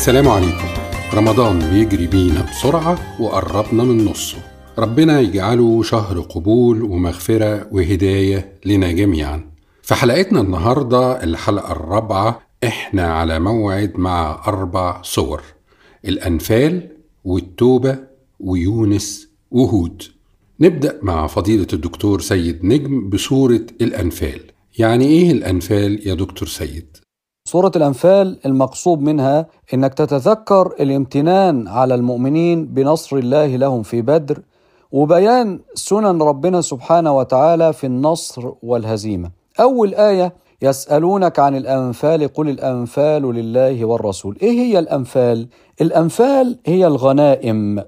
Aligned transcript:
السلام 0.00 0.28
عليكم. 0.28 0.68
رمضان 1.14 1.58
بيجري 1.58 2.06
بينا 2.06 2.42
بسرعة 2.50 3.22
وقربنا 3.22 3.84
من 3.84 4.04
نصه. 4.04 4.38
ربنا 4.78 5.20
يجعله 5.20 5.82
شهر 5.82 6.20
قبول 6.20 6.82
ومغفرة 6.82 7.68
وهداية 7.72 8.58
لنا 8.64 8.92
جميعا. 8.92 9.50
في 9.82 9.94
حلقتنا 9.94 10.40
النهاردة 10.40 11.24
الحلقة 11.24 11.72
الرابعة 11.72 12.40
إحنا 12.64 13.14
على 13.14 13.38
موعد 13.38 13.92
مع 13.96 14.42
أربع 14.46 15.02
صور. 15.02 15.42
الأنفال 16.04 16.88
والتوبة 17.24 17.98
ويونس 18.40 19.28
وهود. 19.50 20.02
نبدأ 20.60 20.98
مع 21.02 21.26
فضيلة 21.26 21.66
الدكتور 21.72 22.20
سيد 22.20 22.64
نجم 22.64 23.08
بصورة 23.10 23.66
الأنفال. 23.80 24.40
يعني 24.78 25.06
إيه 25.06 25.32
الأنفال 25.32 26.08
يا 26.08 26.14
دكتور 26.14 26.48
سيد؟ 26.48 26.96
سورة 27.50 27.72
الأنفال 27.76 28.38
المقصود 28.46 29.00
منها 29.00 29.46
إنك 29.74 29.94
تتذكر 29.94 30.74
الامتنان 30.80 31.68
على 31.68 31.94
المؤمنين 31.94 32.66
بنصر 32.66 33.16
الله 33.16 33.46
لهم 33.46 33.82
في 33.82 34.02
بدر 34.02 34.42
وبيان 34.92 35.60
سنن 35.74 36.22
ربنا 36.22 36.60
سبحانه 36.60 37.16
وتعالى 37.16 37.72
في 37.72 37.86
النصر 37.86 38.52
والهزيمة. 38.62 39.30
أول 39.60 39.94
آية 39.94 40.32
يسألونك 40.62 41.38
عن 41.38 41.56
الأنفال 41.56 42.28
قل 42.28 42.48
الأنفال 42.48 43.22
لله 43.34 43.84
والرسول. 43.84 44.38
إيه 44.42 44.60
هي 44.60 44.78
الأنفال؟ 44.78 45.48
الأنفال 45.80 46.58
هي 46.66 46.86
الغنائم. 46.86 47.82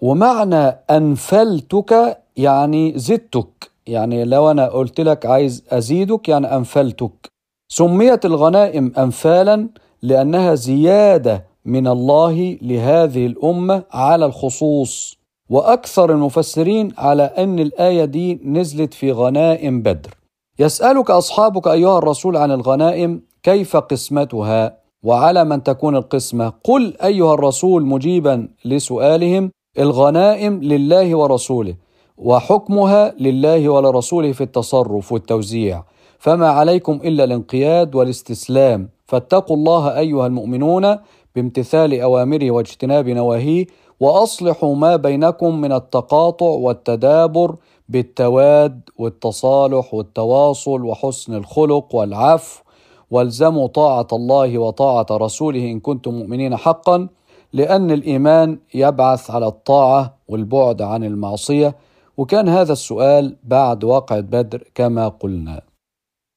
ومعنى 0.00 0.78
أنفلتك 0.90 2.18
يعني 2.36 2.98
زدتك. 2.98 3.70
يعني 3.86 4.24
لو 4.24 4.50
أنا 4.50 4.68
قلت 4.68 5.00
لك 5.00 5.26
عايز 5.26 5.64
أزيدك 5.70 6.28
يعني 6.28 6.56
أنفلتك. 6.56 7.31
سميت 7.78 8.24
الغنائم 8.24 8.92
أنفالا 8.98 9.68
لأنها 10.02 10.54
زيادة 10.54 11.44
من 11.64 11.86
الله 11.86 12.58
لهذه 12.62 13.26
الأمة 13.26 13.82
على 13.92 14.26
الخصوص. 14.26 15.18
وأكثر 15.50 16.12
المفسرين 16.12 16.92
على 16.98 17.22
أن 17.22 17.58
الآية 17.58 18.04
دي 18.04 18.40
نزلت 18.44 18.94
في 18.94 19.12
غنائم 19.12 19.82
بدر. 19.82 20.14
يسألك 20.58 21.10
أصحابك 21.10 21.68
أيها 21.68 21.98
الرسول 21.98 22.36
عن 22.36 22.50
الغنائم 22.50 23.22
كيف 23.42 23.76
قسمتها؟ 23.76 24.78
وعلى 25.02 25.44
من 25.44 25.62
تكون 25.62 25.96
القسمة؟ 25.96 26.52
قل 26.64 26.94
أيها 27.04 27.34
الرسول 27.34 27.86
مجيبا 27.86 28.48
لسؤالهم 28.64 29.50
الغنائم 29.78 30.62
لله 30.62 31.14
ورسوله 31.14 31.74
وحكمها 32.16 33.14
لله 33.20 33.68
ولرسوله 33.68 34.32
في 34.32 34.40
التصرف 34.40 35.12
والتوزيع. 35.12 35.82
فما 36.22 36.48
عليكم 36.48 37.00
إلا 37.04 37.24
الانقياد 37.24 37.94
والاستسلام. 37.94 38.88
فاتقوا 39.06 39.56
الله 39.56 39.98
أيها 39.98 40.26
المؤمنون 40.26 40.98
بامتثال 41.36 42.00
أوامره 42.00 42.50
واجتناب 42.50 43.08
نواهيه 43.08 43.66
وأصلحوا 44.00 44.74
ما 44.74 44.96
بينكم 44.96 45.60
من 45.60 45.72
التقاطع 45.72 46.46
والتدابر 46.46 47.56
بالتواد 47.88 48.80
والتصالح 48.98 49.94
والتواصل 49.94 50.84
وحسن 50.84 51.34
الخلق 51.34 51.94
والعفو. 51.94 52.62
والزموا 53.10 53.66
طاعة 53.66 54.08
الله 54.12 54.58
وطاعة 54.58 55.06
رسوله 55.10 55.70
إن 55.70 55.80
كنتم 55.80 56.14
مؤمنين 56.14 56.56
حقا 56.56 57.08
لأن 57.52 57.90
الإيمان 57.90 58.58
يبعث 58.74 59.30
على 59.30 59.46
الطاعة 59.46 60.14
والبعد 60.28 60.82
عن 60.82 61.04
المعصية. 61.04 61.76
وكان 62.16 62.48
هذا 62.48 62.72
السؤال 62.72 63.36
بعد 63.44 63.84
واقعة 63.84 64.20
بدر 64.20 64.64
كما 64.74 65.08
قلنا. 65.08 65.71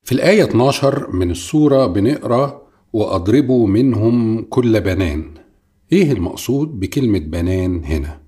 في 0.06 0.12
الآية 0.12 0.44
12 0.44 1.12
من 1.12 1.32
السورة 1.32 1.86
بنقرأ 1.86 2.62
وأضربوا 2.94 3.68
منهم 3.68 4.42
كل 4.42 4.82
بنان. 4.82 5.24
إيه 5.92 6.12
المقصود 6.12 6.80
بكلمة 6.80 7.20
بنان 7.20 7.84
هنا؟ 7.84 8.22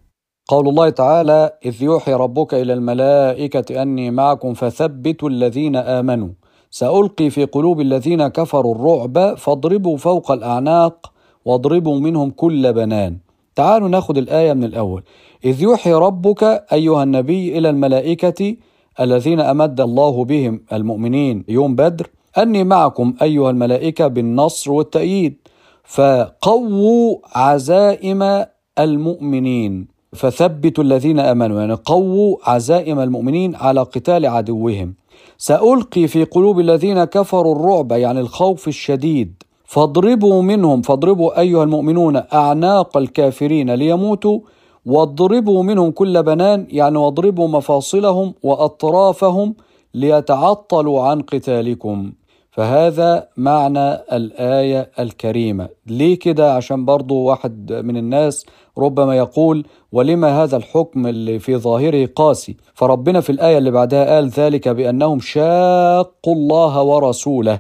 قول 0.48 0.68
الله 0.68 0.90
تعالى 0.90 1.52
إذ 1.66 1.84
يوحي 1.84 2.14
ربك 2.14 2.54
إلى 2.54 2.74
الملائكة 2.74 3.82
أني 3.82 4.12
معكم 4.12 4.54
فثبتوا 4.54 5.30
الذين 5.30 5.76
آمنوا. 5.76 6.30
سألقي 6.72 7.30
في 7.30 7.46
قلوب 7.46 7.82
الذين 7.82 8.28
كفروا 8.28 8.76
الرعب 8.76 9.38
فاضربوا 9.38 9.98
فوق 9.98 10.32
الأعناق 10.32 11.14
واضربوا 11.46 12.00
منهم 12.00 12.30
كل 12.30 12.74
بنان. 12.74 13.18
تعالوا 13.56 13.90
ناخد 13.90 14.18
الآية 14.18 14.54
من 14.54 14.64
الأول. 14.64 15.04
إذ 15.46 15.62
يوحي 15.62 15.94
ربك 15.94 16.44
أيها 16.74 17.04
النبي 17.04 17.58
إلى 17.58 17.70
الملائكة 17.70 18.56
الذين 19.00 19.40
أمد 19.40 19.82
الله 19.82 20.26
بهم 20.26 20.62
المؤمنين 20.74 21.44
يوم 21.48 21.76
بدر 21.76 22.10
أني 22.38 22.64
معكم 22.64 23.14
أيها 23.22 23.50
الملائكة 23.50 24.08
بالنصر 24.08 24.72
والتأييد 24.72 25.36
فقووا 25.84 27.18
عزائم 27.34 28.46
المؤمنين. 28.80 29.88
فثبتوا 30.14 30.84
الذين 30.84 31.20
آمنوا 31.20 31.60
يعني 31.60 31.74
قووا 31.74 32.38
عزائم 32.44 33.00
المؤمنين 33.00 33.56
على 33.56 33.82
قتال 33.82 34.26
عدوهم. 34.26 34.94
سألقي 35.38 36.08
في 36.08 36.24
قلوب 36.24 36.60
الذين 36.60 37.04
كفروا 37.04 37.56
الرعب 37.56 37.92
يعني 37.92 38.20
الخوف 38.20 38.68
الشديد. 38.68 39.44
فاضربوا 39.66 40.42
منهم 40.42 40.82
فاضربوا 40.82 41.40
أيها 41.40 41.64
المؤمنون 41.64 42.22
أعناق 42.34 42.98
الكافرين 42.98 43.74
ليموتوا 43.74 44.40
واضربوا 44.88 45.64
منهم 45.64 45.92
كل 45.92 46.24
بنان 46.24 46.68
يعني 46.70 46.98
واضربوا 46.98 47.48
مفاصلهم 47.48 48.34
وأطرافهم 48.44 49.56
ليتعطلوا 49.94 51.02
عن 51.04 51.22
قتالكم. 51.22 52.12
فهذا 52.52 53.28
معنى 53.38 53.94
الآية 53.94 54.92
الكريمة. 55.00 55.70
ليه 55.88 56.20
كده؟ 56.20 56.56
عشان 56.56 56.86
برضو 56.86 57.16
واحد 57.16 57.74
من 57.74 57.98
الناس 57.98 58.46
ربما 58.78 59.18
يقول 59.18 59.66
ولما 59.92 60.44
هذا 60.44 60.58
الحكم 60.58 61.08
اللي 61.08 61.40
في 61.40 61.58
ظاهره 61.58 62.10
قاسي؟ 62.16 62.58
فربنا 62.74 63.22
في 63.22 63.30
الآية 63.30 63.58
اللي 63.58 63.72
بعدها 63.72 64.16
قال 64.16 64.30
ذلك 64.30 64.68
بأنهم 64.68 65.20
شاقوا 65.20 66.36
الله 66.36 66.84
ورسوله. 66.84 67.60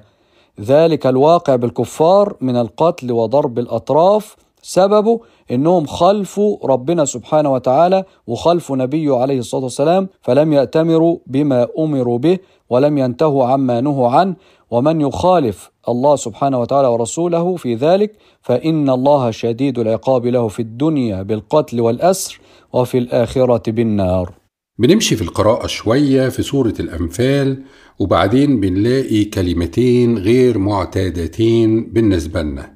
ذلك 0.62 1.08
الواقع 1.08 1.56
بالكفار 1.56 2.36
من 2.42 2.56
القتل 2.56 3.12
وضرب 3.12 3.60
الأطراف. 3.60 4.36
سببه 4.62 5.20
إنهم 5.52 5.86
خلفوا 5.86 6.58
ربنا 6.64 7.06
سبحانه 7.06 7.54
وتعالى 7.54 8.04
وخلفوا 8.28 8.78
نبيه 8.78 9.16
عليه 9.16 9.40
الصلاة 9.40 9.64
والسلام 9.64 10.10
فلم 10.22 10.54
يأتمروا 10.54 11.18
بما 11.28 11.68
أمروا 11.80 12.18
به 12.18 12.38
ولم 12.70 12.98
ينتهوا 12.98 13.46
عما 13.46 13.82
نهوا 13.82 14.10
عنه 14.10 14.36
ومن 14.72 15.02
يخالف 15.02 15.72
الله 15.90 16.16
سبحانه 16.16 16.60
وتعالى 16.62 16.88
ورسوله 16.88 17.56
في 17.56 17.76
ذلك 17.76 18.12
فإن 18.42 18.90
الله 18.90 19.32
شديد 19.32 19.80
العقاب 19.80 20.26
له 20.26 20.48
في 20.48 20.62
الدنيا 20.62 21.24
بالقتل 21.24 21.82
والأسر 21.82 22.40
وفي 22.74 22.98
الآخرة 22.98 23.72
بالنار. 23.72 24.32
بنمشي 24.80 25.16
في 25.16 25.22
القراءة 25.22 25.68
شوية 25.68 26.30
في 26.30 26.44
سورة 26.44 26.74
الأنفال 26.80 27.64
وبعدين 28.00 28.60
بنلاقي 28.60 29.24
كلمتين 29.24 30.18
غير 30.18 30.58
معتادتين 30.58 31.94
بالنسبة 31.94 32.42
لنا 32.42 32.74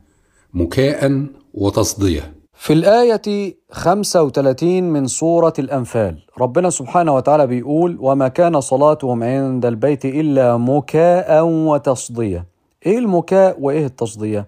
مكاء 0.53 1.25
وتصدية 1.53 2.40
في 2.61 2.73
الآية 2.73 3.55
35 3.71 4.83
من 4.83 5.07
سورة 5.07 5.53
الأنفال. 5.59 6.17
ربنا 6.39 6.69
سبحانه 6.69 7.15
وتعالى 7.15 7.47
بيقول 7.47 7.97
وما 7.99 8.27
كان 8.27 8.61
صلاتهم 8.61 9.23
عند 9.23 9.65
البيت 9.65 10.05
إلا 10.05 10.57
مكاء 10.57 11.45
وتصدية. 11.45 12.45
إيه 12.85 12.97
المكاء 12.97 13.57
وإيه 13.61 13.85
التصدية؟ 13.85 14.47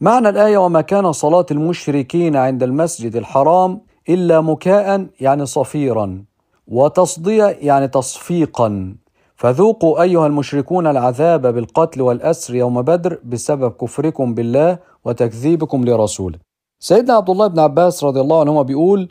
معنى 0.00 0.28
الآية 0.28 0.58
وما 0.58 0.80
كان 0.80 1.12
صلاة 1.12 1.46
المشركين 1.50 2.36
عند 2.36 2.62
المسجد 2.62 3.16
الحرام 3.16 3.80
إلا 4.08 4.40
مكاء 4.40 5.06
يعني 5.20 5.46
صفيرا 5.46 6.24
وتصدية 6.68 7.44
يعني 7.44 7.88
تصفيقا. 7.88 8.96
فذوقوا 9.36 10.02
أيها 10.02 10.26
المشركون 10.26 10.86
العذاب 10.86 11.46
بالقتل 11.46 12.02
والأسر 12.02 12.54
يوم 12.54 12.82
بدر 12.82 13.18
بسبب 13.24 13.72
كفركم 13.72 14.34
بالله 14.34 14.78
وتكذيبكم 15.04 15.84
لرسوله. 15.84 16.53
سيدنا 16.80 17.14
عبد 17.14 17.30
الله 17.30 17.46
بن 17.46 17.58
عباس 17.58 18.04
رضي 18.04 18.20
الله 18.20 18.40
عنهما 18.40 18.62
بيقول 18.62 19.08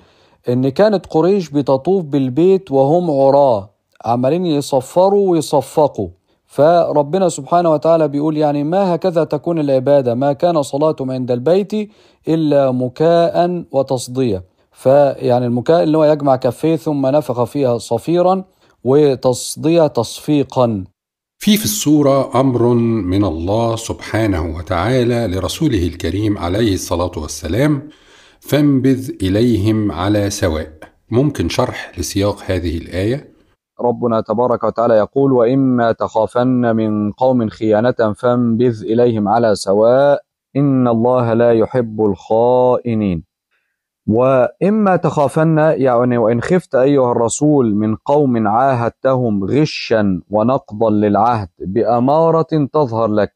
إن 0.50 0.70
كانت 0.70 1.06
قريش 1.06 1.50
بتطوف 1.50 2.04
بالبيت 2.04 2.72
وهم 2.72 3.12
عراه 3.12 3.70
عمالين 4.06 4.46
يصفروا 4.46 5.30
ويصفقوا. 5.30 6.10
فربنا 6.48 7.30
سبحانه 7.30 7.72
وتعالى 7.72 8.08
بيقول 8.08 8.38
يعني 8.38 8.64
ما 8.64 8.96
هكذا 8.96 9.24
تكون 9.24 9.60
العبادة 9.60 10.16
ما 10.16 10.34
كان 10.34 10.62
صلاتهم 10.62 11.12
عند 11.12 11.32
البيت 11.32 11.90
إلا 12.28 12.72
مكاء 12.72 13.64
وتصدية. 13.72 14.44
فيعني 14.72 15.46
المكاء 15.46 15.84
اللي 15.84 15.98
هو 15.98 16.04
يجمع 16.04 16.36
كفيه 16.36 16.76
ثم 16.76 17.06
نفخ 17.06 17.44
فيها 17.44 17.78
صفيرا 17.78 18.44
وتصدية 18.84 19.88
تصفيقا. 19.88 20.84
في 21.44 21.58
في 21.58 21.66
السورة 21.66 22.40
أمر 22.40 22.74
من 23.14 23.24
الله 23.24 23.76
سبحانه 23.76 24.56
وتعالى 24.56 25.28
لرسوله 25.28 25.88
الكريم 25.88 26.38
عليه 26.38 26.74
الصلاة 26.74 27.12
والسلام 27.18 27.90
فانبذ 28.40 29.12
إليهم 29.22 29.92
على 29.92 30.30
سواء 30.30 30.70
ممكن 31.12 31.50
شرح 31.50 32.00
لسياق 32.00 32.38
هذه 32.46 32.78
الآية؟ 32.78 33.34
ربنا 33.82 34.22
تبارك 34.22 34.64
وتعالى 34.64 34.94
يقول 34.94 35.32
وإما 35.32 35.92
تخافن 35.92 36.76
من 36.76 37.12
قوم 37.12 37.50
خيانة 37.50 38.14
فانبذ 38.16 38.84
إليهم 38.84 39.28
على 39.28 39.56
سواء 39.56 40.20
إن 40.56 40.88
الله 40.88 41.34
لا 41.34 41.52
يحب 41.54 42.02
الخائنين 42.02 43.24
وإما 44.08 44.96
تخافن 44.96 45.58
يعني 45.58 46.18
وإن 46.18 46.42
خفت 46.42 46.76
أيها 46.76 47.12
الرسول 47.12 47.76
من 47.76 47.96
قوم 47.96 48.48
عاهدتهم 48.48 49.44
غشا 49.44 50.22
ونقضا 50.30 50.90
للعهد 50.90 51.50
بأمارة 51.60 52.68
تظهر 52.74 53.08
لك 53.08 53.34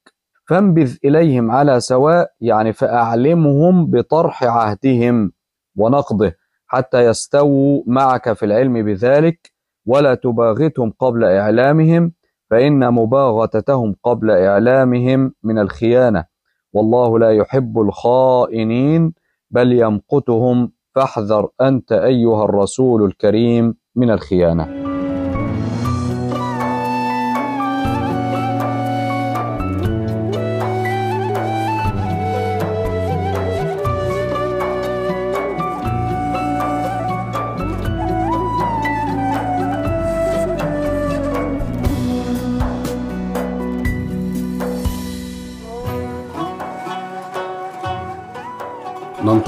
فانبذ 0.50 0.96
إليهم 1.06 1.52
على 1.52 1.80
سواء 1.80 2.32
يعني 2.42 2.74
فأعلمهم 2.74 3.86
بطرح 3.86 4.44
عهدهم 4.44 5.32
ونقضه 5.76 6.34
حتى 6.68 7.06
يستووا 7.06 7.84
معك 7.88 8.34
في 8.34 8.46
العلم 8.46 8.86
بذلك 8.86 9.52
ولا 9.86 10.16
تباغتهم 10.16 10.94
قبل 11.00 11.24
إعلامهم 11.24 12.12
فإن 12.50 12.94
مباغتتهم 12.94 13.96
قبل 14.04 14.32
إعلامهم 14.32 15.34
من 15.44 15.60
الخيانة. 15.60 16.26
والله 16.74 17.20
لا 17.20 17.32
يحب 17.32 17.80
الخائنين. 17.80 19.14
بل 19.52 19.72
يمقتهم 19.72 20.72
فاحذر 20.96 21.50
أنت 21.62 21.92
أيها 21.92 22.46
الرسول 22.46 23.04
الكريم 23.06 23.76
من 23.96 24.12
الخيانة. 24.12 24.87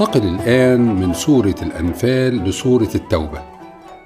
ننتقل 0.00 0.28
الآن 0.28 0.80
من 0.80 1.12
سورة 1.12 1.54
الأنفال 1.62 2.44
لسورة 2.44 2.88
التوبة. 2.94 3.40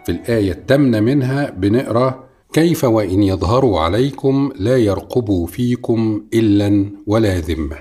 في 0.04 0.12
الآية 0.12 0.50
الثامنة 0.52 1.00
منها 1.00 1.50
بنقرأ 1.50 2.24
كيف 2.52 2.84
وإن 2.84 3.22
يظهروا 3.22 3.80
عليكم 3.80 4.52
لا 4.56 4.76
يرقبوا 4.76 5.46
فيكم 5.46 6.22
إلا 6.34 6.90
ولا 7.06 7.38
ذمة. 7.38 7.76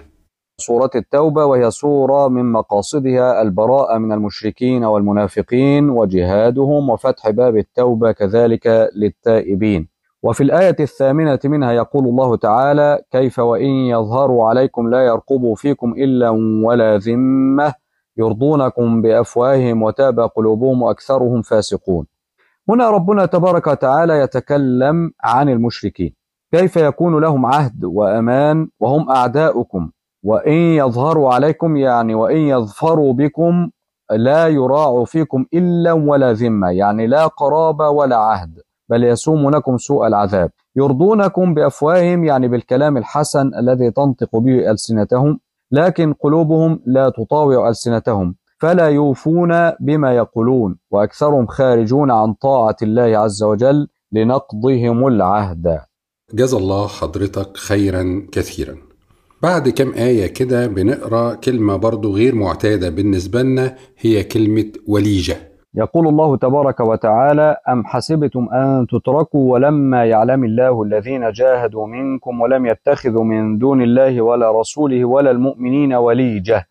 سورة 0.57 0.89
التوبة 0.95 1.45
وهي 1.45 1.71
سورة 1.71 2.27
من 2.27 2.51
مقاصدها 2.51 3.41
البراءة 3.41 3.97
من 3.97 4.11
المشركين 4.11 4.83
والمنافقين 4.83 5.89
وجهادهم 5.89 6.89
وفتح 6.89 7.29
باب 7.29 7.57
التوبة 7.57 8.11
كذلك 8.11 8.89
للتائبين. 8.95 9.87
وفي 10.23 10.43
الآية 10.43 10.75
الثامنة 10.79 11.39
منها 11.45 11.71
يقول 11.71 12.03
الله 12.05 12.35
تعالى 12.37 12.99
كيف 13.11 13.39
وإن 13.39 13.69
يظهروا 13.69 14.45
عليكم 14.45 14.89
لا 14.89 15.01
يرقبوا 15.05 15.55
فيكم 15.55 15.91
إلا 15.91 16.29
ولا 16.65 16.97
ذمة. 16.97 17.82
يرضونكم 18.17 19.01
بأفواههم 19.01 19.83
وتابى 19.83 20.21
قلوبهم 20.21 20.81
وأكثرهم 20.81 21.41
فاسقون. 21.41 22.05
هنا 22.69 22.89
ربنا 22.89 23.25
تبارك 23.25 23.67
وتعالى 23.67 24.19
يتكلم 24.19 25.11
عن 25.23 25.49
المشركين. 25.49 26.15
كيف 26.51 26.75
يكون 26.77 27.21
لهم 27.21 27.45
عهد 27.45 27.83
وأمان 27.83 28.67
وهم 28.79 29.09
أعداؤكم؟ 29.09 29.89
وإن 30.23 30.53
يظهروا 30.53 31.33
عليكم 31.33 31.75
يعني 31.77 32.15
وإن 32.15 32.37
يظفروا 32.37 33.13
بكم 33.13 33.69
لا 34.11 34.47
يراعوا 34.47 35.05
فيكم 35.05 35.45
إلا 35.53 35.91
ولا 35.91 36.33
ذمة 36.33 36.69
يعني 36.69 37.07
لا 37.07 37.27
قرابة 37.27 37.89
ولا 37.89 38.15
عهد 38.17 38.59
بل 38.89 39.03
يسومونكم 39.03 39.77
سوء 39.77 40.07
العذاب. 40.07 40.51
يرضونكم 40.75 41.53
بأفواههم 41.53 42.23
يعني 42.23 42.47
بالكلام 42.47 42.97
الحسن 42.97 43.51
الذي 43.59 43.91
تنطق 43.91 44.37
به 44.37 44.71
ألسنتهم 44.71 45.39
لكن 45.73 46.13
قلوبهم 46.13 46.79
لا 46.85 47.09
تطاوع 47.09 47.69
ألسنتهم 47.69 48.35
فلا 48.59 48.87
يوفون 48.87 49.69
بما 49.79 50.15
يقولون 50.15 50.77
وأكثرهم 50.91 51.47
خارجون 51.47 52.11
عن 52.11 52.33
طاعة 52.33 52.75
الله 52.81 53.17
عز 53.17 53.43
وجل 53.43 53.87
لنقضهم 54.11 55.07
العهد. 55.07 55.79
جزا 56.33 56.57
الله 56.57 56.87
حضرتك 56.87 57.57
خيرا 57.57 58.27
كثيرا. 58.31 58.77
بعد 59.41 59.69
كم 59.69 59.93
آية 59.93 60.27
كده 60.27 60.67
بنقرأ 60.67 61.33
كلمة 61.33 61.75
برضو 61.75 62.15
غير 62.15 62.35
معتادة 62.35 62.89
بالنسبة 62.89 63.41
لنا 63.41 63.75
هي 63.97 64.23
كلمة 64.23 64.71
وليجة. 64.87 65.52
يقول 65.75 66.07
الله 66.07 66.37
تبارك 66.37 66.79
وتعالى 66.79 67.57
أم 67.69 67.85
حسبتم 67.85 68.49
أن 68.53 68.87
تتركوا 68.87 69.53
ولما 69.53 70.05
يعلم 70.05 70.43
الله 70.43 70.83
الذين 70.83 71.31
جاهدوا 71.31 71.87
منكم 71.87 72.41
ولم 72.41 72.65
يتخذوا 72.65 73.23
من 73.23 73.57
دون 73.57 73.81
الله 73.81 74.21
ولا 74.21 74.59
رسوله 74.59 75.05
ولا 75.05 75.31
المؤمنين 75.31 75.93
وليجة. 75.93 76.67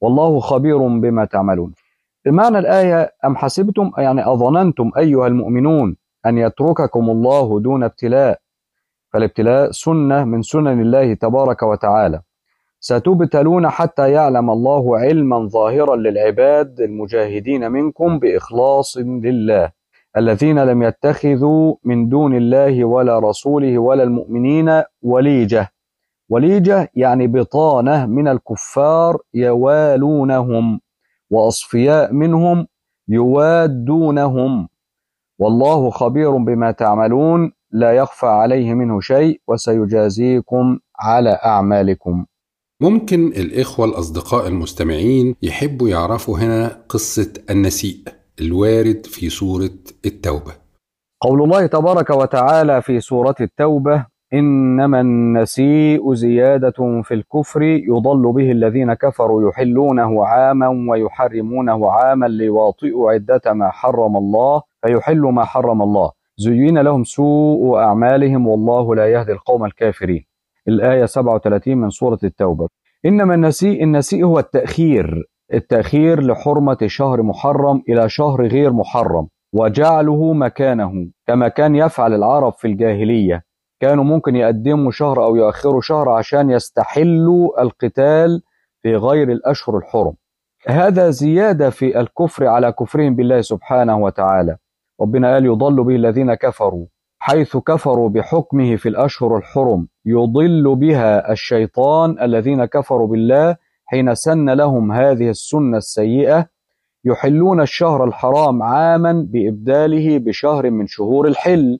والله 0.00 0.40
خبير 0.40 0.78
بما 0.78 1.24
تعملون. 1.24 1.74
بمعنى 2.24 2.58
الآية 2.58 3.12
أم 3.24 3.36
حسبتم 3.36 3.90
يعني 3.98 4.26
أظننتم 4.32 4.90
أيها 4.96 5.26
المؤمنون 5.26 5.96
أن 6.26 6.38
يترككم 6.38 7.10
الله 7.10 7.60
دون 7.60 7.84
ابتلاء. 7.84 8.38
فالابتلاء 9.12 9.70
سنة 9.70 10.24
من 10.24 10.42
سنن 10.42 10.80
الله 10.80 11.14
تبارك 11.14 11.62
وتعالى. 11.62 12.20
ستبتلون 12.86 13.68
حتى 13.68 14.10
يعلم 14.12 14.50
الله 14.50 14.98
علما 14.98 15.48
ظاهرا 15.48 15.96
للعباد 15.96 16.80
المجاهدين 16.80 17.70
منكم 17.72 18.18
بإخلاص 18.18 18.96
لله 18.98 19.72
الذين 20.16 20.58
لم 20.58 20.82
يتخذوا 20.82 21.74
من 21.84 22.08
دون 22.08 22.36
الله 22.36 22.84
ولا 22.84 23.18
رسوله 23.18 23.78
ولا 23.78 24.02
المؤمنين 24.02 24.82
وليجة. 25.02 25.72
وليجة 26.28 26.90
يعني 26.94 27.26
بطانة 27.26 28.06
من 28.06 28.28
الكفار 28.28 29.18
يوالونهم 29.34 30.80
وأصفياء 31.30 32.12
منهم 32.12 32.66
يوادونهم. 33.08 34.68
والله 35.38 35.90
خبير 35.90 36.36
بما 36.36 36.70
تعملون 36.70 37.52
لا 37.70 37.92
يخفى 37.92 38.26
عليه 38.26 38.74
منه 38.74 39.00
شيء 39.00 39.40
وسيجازيكم 39.48 40.78
على 41.00 41.30
أعمالكم. 41.44 42.26
ممكن 42.80 43.26
الإخوة 43.26 43.86
الأصدقاء 43.86 44.48
المستمعين 44.48 45.36
يحبوا 45.42 45.88
يعرفوا 45.88 46.38
هنا 46.38 46.82
قصة 46.88 47.32
النسيء 47.50 47.96
الوارد 48.40 49.06
في 49.06 49.28
سورة 49.28 49.70
التوبة. 50.06 50.52
قول 51.20 51.42
الله 51.42 51.66
تبارك 51.66 52.10
وتعالى 52.10 52.82
في 52.82 53.00
سورة 53.00 53.34
التوبة 53.40 54.06
إنما 54.34 55.00
النسيء 55.00 56.14
زيادة 56.14 57.02
في 57.04 57.14
الكفر 57.14 57.62
يضل 57.62 58.32
به 58.32 58.50
الذين 58.50 58.94
كفروا 58.94 59.48
يحلونه 59.50 60.26
عاما 60.26 60.68
ويحرمونه 60.90 61.90
عاما 61.90 62.26
ليواطئوا 62.26 63.12
عدة 63.12 63.52
ما 63.52 63.70
حرم 63.70 64.16
الله 64.16 64.62
فيحلوا 64.86 65.32
ما 65.32 65.44
حرم 65.44 65.82
الله. 65.82 66.10
زين 66.36 66.78
لهم 66.78 67.04
سوء 67.04 67.78
أعمالهم 67.78 68.46
والله 68.46 68.94
لا 68.94 69.12
يهدي 69.12 69.32
القوم 69.32 69.64
الكافرين. 69.64 70.24
الآية 70.68 71.04
37 71.04 71.76
من 71.76 71.90
سورة 71.90 72.18
التوبة. 72.24 72.68
إنما 73.06 73.34
النسيء 73.34 73.84
النسيء 73.84 74.24
هو 74.24 74.38
التأخير 74.38 75.24
التأخير 75.54 76.20
لحرمة 76.20 76.78
شهر 76.86 77.22
محرم 77.22 77.82
إلى 77.88 78.08
شهر 78.08 78.46
غير 78.46 78.72
محرم 78.72 79.28
وجعله 79.52 80.32
مكانه 80.32 81.06
كما 81.26 81.48
كان 81.48 81.76
يفعل 81.76 82.14
العرب 82.14 82.52
في 82.52 82.66
الجاهلية. 82.68 83.44
كانوا 83.80 84.04
ممكن 84.04 84.36
يقدموا 84.36 84.90
شهر 84.90 85.24
أو 85.24 85.36
يؤخروا 85.36 85.80
شهر 85.80 86.08
عشان 86.08 86.50
يستحلوا 86.50 87.62
القتال 87.62 88.42
في 88.82 88.96
غير 88.96 89.32
الأشهر 89.32 89.78
الحرم. 89.78 90.14
هذا 90.68 91.10
زيادة 91.10 91.70
في 91.70 92.00
الكفر 92.00 92.46
على 92.46 92.72
كفرهم 92.72 93.14
بالله 93.14 93.40
سبحانه 93.40 93.98
وتعالى. 93.98 94.56
ربنا 95.00 95.32
قال 95.34 95.44
يضل 95.46 95.84
به 95.84 95.96
الذين 95.96 96.34
كفروا. 96.34 96.86
حيث 97.26 97.56
كفروا 97.56 98.08
بحكمه 98.08 98.76
في 98.76 98.88
الأشهر 98.88 99.36
الحرم 99.36 99.88
يضل 100.06 100.76
بها 100.76 101.32
الشيطان 101.32 102.16
الذين 102.22 102.64
كفروا 102.64 103.06
بالله 103.06 103.56
حين 103.84 104.14
سن 104.14 104.50
لهم 104.50 104.92
هذه 104.92 105.30
السنة 105.30 105.76
السيئة 105.76 106.46
يحلون 107.04 107.60
الشهر 107.60 108.04
الحرام 108.04 108.62
عاما 108.62 109.26
بإبداله 109.28 110.18
بشهر 110.18 110.70
من 110.70 110.86
شهور 110.86 111.28
الحل 111.28 111.78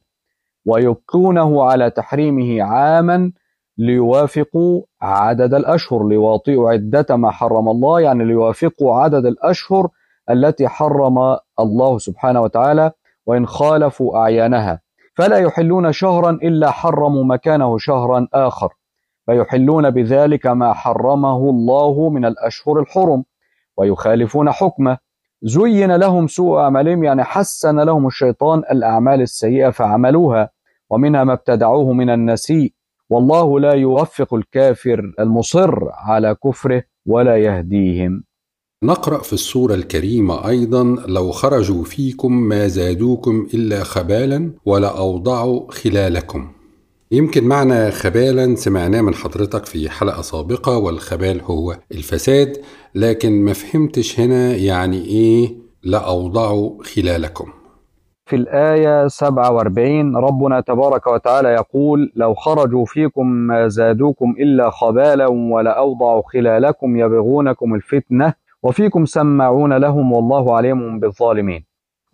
ويبقونه 0.66 1.64
على 1.64 1.90
تحريمه 1.90 2.62
عاما 2.62 3.32
ليوافقوا 3.78 4.82
عدد 5.02 5.54
الأشهر 5.54 6.08
ليواطئوا 6.08 6.70
عدة 6.70 7.16
ما 7.16 7.30
حرم 7.30 7.68
الله 7.68 8.00
يعني 8.00 8.24
ليوافقوا 8.24 8.94
عدد 9.00 9.26
الأشهر 9.26 9.88
التي 10.30 10.68
حرم 10.68 11.36
الله 11.60 11.98
سبحانه 11.98 12.40
وتعالى 12.40 12.90
وإن 13.26 13.46
خالفوا 13.46 14.18
أعيانها. 14.18 14.83
فلا 15.16 15.38
يحلون 15.38 15.92
شهرا 15.92 16.30
إلا 16.30 16.70
حرموا 16.70 17.24
مكانه 17.24 17.78
شهرا 17.78 18.28
آخر. 18.34 18.68
فيحلون 19.26 19.90
بذلك 19.90 20.46
ما 20.46 20.72
حرمه 20.72 21.50
الله 21.50 22.10
من 22.10 22.24
الأشهر 22.24 22.80
الحرم 22.80 23.24
ويخالفون 23.76 24.50
حكمه. 24.50 24.98
زين 25.42 25.96
لهم 25.96 26.26
سوء 26.26 26.58
أعمالهم 26.60 27.04
يعني 27.04 27.24
حسن 27.24 27.80
لهم 27.80 28.06
الشيطان 28.06 28.58
الأعمال 28.58 29.20
السيئة 29.20 29.70
فعملوها 29.70 30.50
ومنها 30.90 31.24
ما 31.24 31.32
ابتدعوه 31.32 31.92
من 31.92 32.10
النسيء. 32.10 32.74
والله 33.10 33.60
لا 33.60 33.72
يوفق 33.72 34.34
الكافر 34.34 35.12
المصر 35.20 35.88
على 35.92 36.34
كفره 36.44 36.82
ولا 37.06 37.36
يهديهم. 37.36 38.24
نقرأ 38.84 39.18
في 39.18 39.32
السورة 39.32 39.74
الكريمة 39.74 40.48
أيضا 40.48 40.82
لو 41.08 41.30
خرجوا 41.30 41.84
فيكم 41.84 42.32
ما 42.32 42.68
زادوكم 42.68 43.46
إلا 43.54 43.84
خبالا 43.84 44.50
ولأوضعوا 44.64 45.70
خلالكم. 45.70 46.48
يمكن 47.10 47.44
معنى 47.44 47.90
خبالا 47.90 48.54
سمعناه 48.54 49.00
من 49.00 49.14
حضرتك 49.14 49.66
في 49.66 49.90
حلقة 49.90 50.22
سابقة 50.22 50.78
والخبال 50.78 51.40
هو 51.40 51.76
الفساد 51.92 52.56
لكن 52.94 53.44
ما 53.44 53.52
فهمتش 53.52 54.20
هنا 54.20 54.56
يعني 54.56 55.04
إيه 55.04 55.54
لأوضعوا 55.82 56.82
خلالكم 56.82 57.52
في 58.26 58.36
الآية 58.36 59.08
47 59.08 60.16
ربنا 60.16 60.60
تبارك 60.60 61.06
وتعالى 61.06 61.48
يقول 61.48 62.12
لو 62.16 62.34
خرجوا 62.34 62.84
فيكم 62.84 63.26
ما 63.26 63.68
زادوكم 63.68 64.34
إلا 64.38 64.70
خبالا 64.70 65.26
ولأوضعوا 65.26 66.22
خلالكم 66.32 66.96
يبغونكم 66.96 67.74
الفتنة 67.74 68.34
وفيكم 68.64 69.04
سماعون 69.04 69.72
لهم 69.72 70.12
والله 70.12 70.56
عليم 70.56 71.00
بالظالمين. 71.00 71.64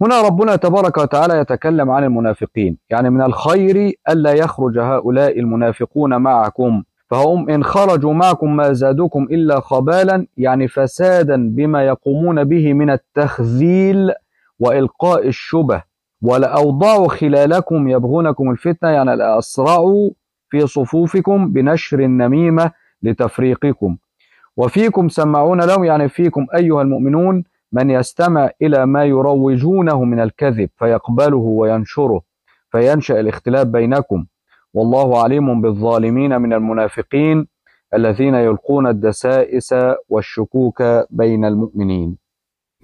هنا 0.01 0.23
ربنا 0.23 0.57
تبارك 0.57 0.99
وتعالى 0.99 1.39
يتكلم 1.39 1.91
عن 1.91 2.05
المنافقين 2.05 2.79
يعني 2.91 3.11
من 3.11 3.23
الخير 3.23 3.93
ألا 4.09 4.33
يخرج 4.33 4.79
هؤلاء 4.79 5.39
المنافقون 5.39 6.17
معكم 6.17 6.83
فهم 7.11 7.51
إن 7.51 7.65
خرجوا 7.65 8.13
معكم 8.13 8.57
ما 8.57 8.73
زادوكم 8.73 9.23
إلا 9.23 9.61
خبالا 9.61 10.27
يعني 10.37 10.69
فسادا 10.69 11.51
بما 11.51 11.87
يقومون 11.87 12.45
به 12.45 12.73
من 12.73 12.91
التخذيل 12.91 14.11
وإلقاء 14.61 15.29
الشبه 15.29 15.83
ولأوضعوا 16.23 17.09
خلالكم 17.09 17.89
يبغونكم 17.89 18.51
الفتنة 18.51 18.89
يعني 18.89 19.17
لأسرعوا 19.17 20.11
في 20.51 20.67
صفوفكم 20.67 21.53
بنشر 21.53 22.01
النميمة 22.01 22.71
لتفريقكم. 23.03 23.97
وفيكم 24.61 25.09
سمعون 25.09 25.61
لهم 25.61 25.85
يعني 25.85 26.09
فيكم 26.09 26.47
أيها 26.55 26.83
المؤمنون 26.83 27.45
من 27.73 27.91
يستمع 27.91 28.51
إلى 28.63 28.87
ما 28.87 29.05
يروجونه 29.05 30.05
من 30.05 30.21
الكذب 30.21 30.69
فيقبله 30.79 31.37
وينشره 31.37 32.21
فينشأ 32.73 33.21
الاختلاف 33.21 33.67
بينكم. 33.67 34.27
والله 34.75 35.23
عليم 35.23 35.61
بالظالمين 35.61 36.41
من 36.41 36.53
المنافقين 36.53 37.47
الذين 37.95 38.35
يلقون 38.35 38.87
الدسائس 38.87 39.75
والشكوك 40.09 40.83
بين 41.11 41.45
المؤمنين. 41.45 42.17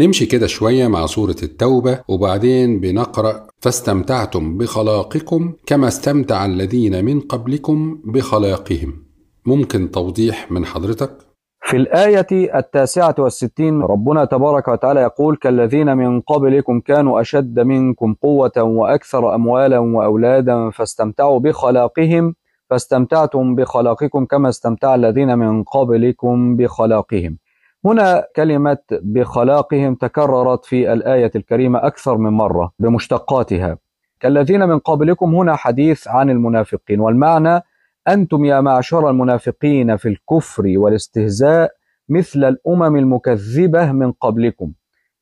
نمشي 0.01 0.27
كده 0.27 0.47
شوية 0.47 0.89
مع 0.89 1.07
سورة 1.07 1.37
التوبة 1.43 2.01
وبعدين 2.09 2.81
بنقرأ 2.81 3.47
فاستمتعتم 3.61 4.59
بخلاقكم 4.59 5.53
كما 5.67 5.89
استمتع 5.89 6.45
الذين 6.45 7.05
من 7.05 7.21
قبلكم 7.21 7.99
بخلاقهم. 8.05 9.07
ممكن 9.47 9.91
توضيح 9.91 10.53
من 10.53 10.65
حضرتك؟ 10.65 11.36
في 11.67 11.77
الآية 11.77 12.27
التاسعة 12.59 13.15
والستين 13.19 13.83
ربنا 13.83 14.25
تبارك 14.25 14.69
وتعالى 14.69 15.01
يقول 15.01 15.37
كالذين 15.37 15.97
من 15.97 16.21
قبلكم 16.21 16.81
كانوا 16.81 17.21
أشد 17.21 17.61
منكم 17.61 18.15
قوة 18.23 18.53
وأكثر 18.57 19.35
أموالا 19.35 19.79
وأولادا 19.79 20.71
فاستمتعوا 20.71 21.39
بخلاقهم 21.39 22.35
فاستمتعتم 22.71 23.55
بخلاقكم 23.55 24.25
كما 24.25 24.49
استمتع 24.49 24.95
الذين 24.95 25.39
من 25.39 25.63
قبلكم 25.63 26.57
بخلاقهم. 26.57 27.39
هنا 27.85 28.25
كلمة 28.37 28.79
بخلاقهم 28.91 29.95
تكررت 29.95 30.65
في 30.65 30.93
الآية 30.93 31.31
الكريمة 31.37 31.87
أكثر 31.87 32.17
من 32.17 32.31
مرة 32.31 32.73
بمشتقاتها. 32.79 33.79
كالذين 34.21 34.69
من 34.69 34.79
قبلكم 34.79 35.35
هنا 35.35 35.57
حديث 35.57 36.09
عن 36.09 36.31
المنافقين 36.31 37.01
والمعنى 37.01 37.61
أنتم 38.09 38.45
يا 38.45 38.61
معشر 38.61 39.11
المنافقين 39.11 39.97
في 39.97 40.09
الكفر 40.09 40.63
والاستهزاء 40.77 41.71
مثل 42.09 42.45
الأمم 42.45 42.97
المكذبة 42.97 43.93
من 43.93 44.13
قبلكم. 44.13 44.73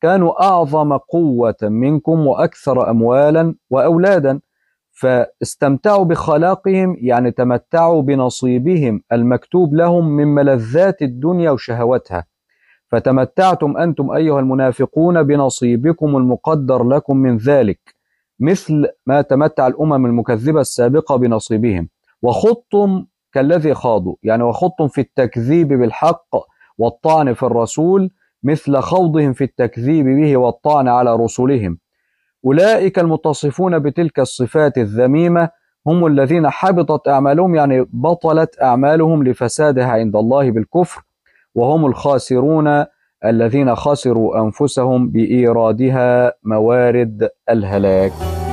كانوا 0.01 0.43
أعظم 0.43 0.97
قوة 0.97 1.55
منكم 1.61 2.27
وأكثر 2.27 2.89
أموالا 2.89 3.55
وأولادا 3.69 4.39
فاستمتعوا 4.91 6.05
بخلاقهم 6.05 6.97
يعني 6.99 7.31
تمتعوا 7.31 8.01
بنصيبهم 8.01 9.01
المكتوب 9.11 9.73
لهم 9.75 10.07
من 10.09 10.27
ملذات 10.27 11.01
الدنيا 11.01 11.51
وشهوتها 11.51 12.25
فتمتعتم 12.91 13.77
أنتم 13.77 14.11
أيها 14.11 14.39
المنافقون 14.39 15.23
بنصيبكم 15.23 16.17
المقدر 16.17 16.83
لكم 16.83 17.17
من 17.17 17.37
ذلك 17.37 17.95
مثل 18.39 18.87
ما 19.05 19.21
تمتع 19.21 19.67
الأمم 19.67 20.05
المكذبة 20.05 20.61
السابقة 20.61 21.15
بنصيبهم. 21.15 21.89
وخضتم 22.25 23.05
كالذي 23.33 23.73
خاضوا. 23.73 24.15
يعني 24.23 24.43
وخضتم 24.43 24.87
في 24.87 25.01
التكذيب 25.01 25.67
بالحق 25.67 26.29
والطعن 26.77 27.33
في 27.33 27.43
الرسول 27.43 28.09
مثل 28.43 28.77
خوضهم 28.77 29.33
في 29.33 29.43
التكذيب 29.43 30.05
به 30.05 30.37
والطعن 30.37 30.87
على 30.87 31.15
رسلهم. 31.15 31.77
أولئك 32.45 32.99
المتصفون 32.99 33.79
بتلك 33.79 34.19
الصفات 34.19 34.77
الذميمة 34.77 35.49
هم 35.87 36.05
الذين 36.05 36.49
حبطت 36.49 37.07
أعمالهم 37.07 37.55
يعني 37.55 37.85
بطلت 37.93 38.61
أعمالهم 38.61 39.23
لفسادها 39.23 39.91
عند 39.91 40.15
الله 40.15 40.51
بالكفر. 40.51 41.01
وهم 41.55 41.85
الخاسرون 41.85 42.85
الذين 43.25 43.75
خسروا 43.75 44.39
أنفسهم 44.39 45.09
بإيرادها 45.09 46.33
موارد 46.43 47.29
الهلاك. 47.49 48.44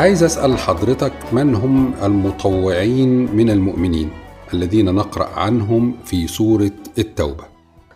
عايز 0.00 0.22
أسأل 0.22 0.58
حضرتك 0.58 1.12
من 1.32 1.54
هم 1.54 1.94
المطوعين 2.04 3.36
من 3.36 3.50
المؤمنين 3.50 4.10
الذين 4.54 4.94
نقرأ 4.94 5.26
عنهم 5.40 5.92
في 6.04 6.26
سورة 6.26 6.70
التوبة؟ 6.98 7.44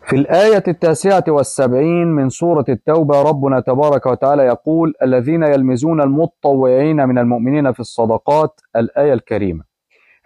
في 0.09 0.17
الآية 0.17 0.63
التاسعة 0.69 1.25
والسبعين 1.29 2.07
من 2.07 2.29
سورة 2.29 2.65
التوبة 2.69 3.23
ربنا 3.23 3.61
تبارك 3.61 4.07
وتعالى 4.07 4.43
يقول 4.43 4.93
الذين 5.03 5.43
يلمزون 5.43 6.01
المتطوعين 6.01 7.09
من 7.09 7.19
المؤمنين 7.19 7.73
في 7.73 7.81
الصدقات 7.81 8.61
الآية 8.77 9.13
الكريمة. 9.13 9.65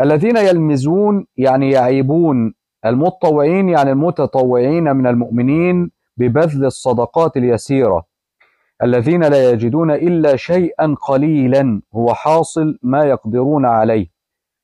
الذين 0.03 0.37
يلمزون 0.37 1.27
يعني 1.37 1.71
يعيبون 1.71 2.55
المتطوعين 2.87 3.69
يعني 3.69 3.91
المتطوعين 3.93 4.97
من 4.97 5.07
المؤمنين 5.07 5.91
ببذل 6.17 6.65
الصدقات 6.65 7.37
اليسيرة. 7.37 8.08
الذين 8.83 9.25
لا 9.25 9.51
يجدون 9.51 9.91
إلا 9.91 10.37
شيئا 10.37 10.95
قليلا 11.09 11.83
هو 11.95 12.15
حاصل 12.15 12.79
ما 12.83 13.05
يقدرون 13.05 13.67
عليه. 13.67 14.07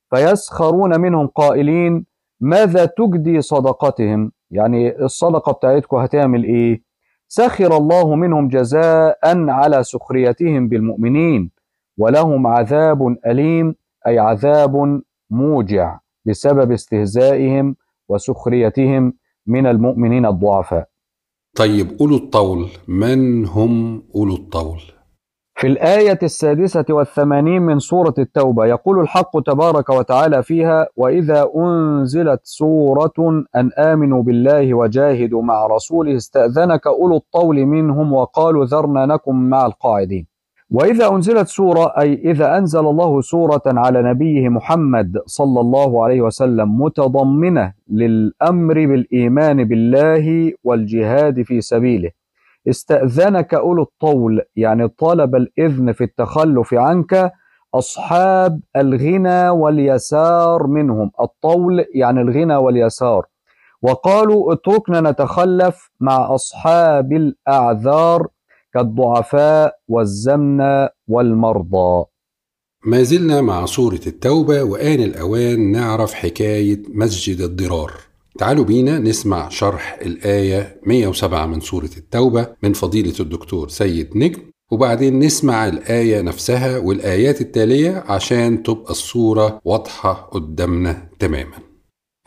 فيسخرون 0.09 1.01
منهم 1.01 1.27
قائلين 1.27 2.05
ماذا 2.39 2.85
تجدي 2.85 3.41
صدقتهم؟ 3.41 4.31
يعني 4.51 5.03
الصدقة 5.03 5.51
بتاعتكم 5.51 5.97
هتعمل 5.97 6.43
إيه؟ 6.43 6.83
سخر 7.27 7.77
الله 7.77 8.15
منهم 8.15 8.47
جزاء 8.47 9.19
على 9.49 9.83
سخريتهم 9.83 10.67
بالمؤمنين 10.67 11.51
ولهم 11.97 12.47
عذاب 12.47 13.17
أليم 13.27 13.75
أي 14.07 14.19
عذاب 14.19 15.01
موجع 15.29 15.99
بسبب 16.25 16.71
استهزائهم 16.71 17.75
وسخريتهم 18.09 19.13
من 19.47 19.67
المؤمنين 19.67 20.25
الضعفاء. 20.25 20.87
طيب 21.57 21.97
أولو 22.01 22.15
الطول. 22.15 22.67
من 22.87 23.45
هم؟ 23.45 24.03
أولو 24.15 24.33
الطول. 24.35 24.79
في 25.57 25.67
الآية 25.67 26.19
السادسة 26.23 26.85
والثمانين 26.89 27.61
من 27.61 27.79
سورة 27.79 28.13
التوبة 28.19 28.65
يقول 28.65 28.99
الحق 28.99 29.39
تبارك 29.39 29.89
وتعالى 29.89 30.43
فيها 30.43 30.87
وإذا 30.95 31.49
أنزلت 31.55 32.39
سورة 32.43 33.45
أن 33.55 33.71
آمنوا 33.77 34.23
بالله 34.23 34.73
وجاهدوا 34.73 35.41
مع 35.41 35.67
رسوله 35.67 36.15
استأذنك 36.15 36.87
أولو 36.87 37.17
الطول 37.17 37.65
منهم 37.65 38.13
وقالوا 38.13 38.65
ذرنا 38.65 39.05
نكن 39.05 39.35
مع 39.35 39.65
القاعدين 39.65 40.27
وإذا 40.71 41.09
أنزلت 41.09 41.47
سورة 41.47 41.93
أي 41.99 42.13
إذا 42.13 42.57
أنزل 42.57 42.79
الله 42.79 43.21
سورة 43.21 43.61
على 43.65 44.01
نبيه 44.01 44.49
محمد 44.49 45.17
صلى 45.25 45.59
الله 45.59 46.03
عليه 46.03 46.21
وسلم 46.21 46.81
متضمنة 46.81 47.73
للأمر 47.89 48.73
بالإيمان 48.73 49.63
بالله 49.63 50.53
والجهاد 50.63 51.41
في 51.41 51.61
سبيله. 51.61 52.11
استأذنك 52.69 53.53
أولو 53.53 53.83
الطول 53.83 54.41
يعني 54.55 54.87
طلب 54.87 55.35
الإذن 55.35 55.91
في 55.91 56.03
التخلف 56.03 56.73
عنك 56.73 57.31
أصحاب 57.75 58.59
الغنى 58.75 59.49
واليسار 59.49 60.67
منهم. 60.67 61.11
الطول 61.21 61.85
يعني 61.95 62.21
الغنى 62.21 62.55
واليسار. 62.55 63.25
وقالوا 63.81 64.53
اتركنا 64.53 65.01
نتخلف 65.11 65.91
مع 65.99 66.35
أصحاب 66.35 67.13
الأعذار 67.13 68.27
كالضعفاء 68.75 69.75
والزمن 69.87 70.87
والمرضى. 71.07 72.05
ما 72.85 73.03
زلنا 73.03 73.41
مع 73.41 73.65
سورة 73.65 73.99
التوبة 74.07 74.63
وآن 74.63 74.99
الأوان 74.99 75.71
نعرف 75.71 76.13
حكاية 76.13 76.81
مسجد 76.89 77.41
الضرار. 77.41 77.91
تعالوا 78.37 78.65
بينا 78.65 78.99
نسمع 78.99 79.49
شرح 79.49 79.99
الآية 80.01 80.81
107 80.85 81.45
من 81.45 81.59
سورة 81.59 81.89
التوبة 81.97 82.47
من 82.63 82.73
فضيلة 82.73 83.13
الدكتور 83.19 83.69
سيد 83.69 84.17
نجم 84.17 84.41
وبعدين 84.71 85.19
نسمع 85.19 85.67
الآية 85.67 86.21
نفسها 86.21 86.77
والآيات 86.77 87.41
التالية 87.41 88.03
عشان 88.07 88.63
تبقى 88.63 88.91
الصورة 88.91 89.59
واضحة 89.65 90.13
قدامنا 90.13 91.09
تماما. 91.19 91.74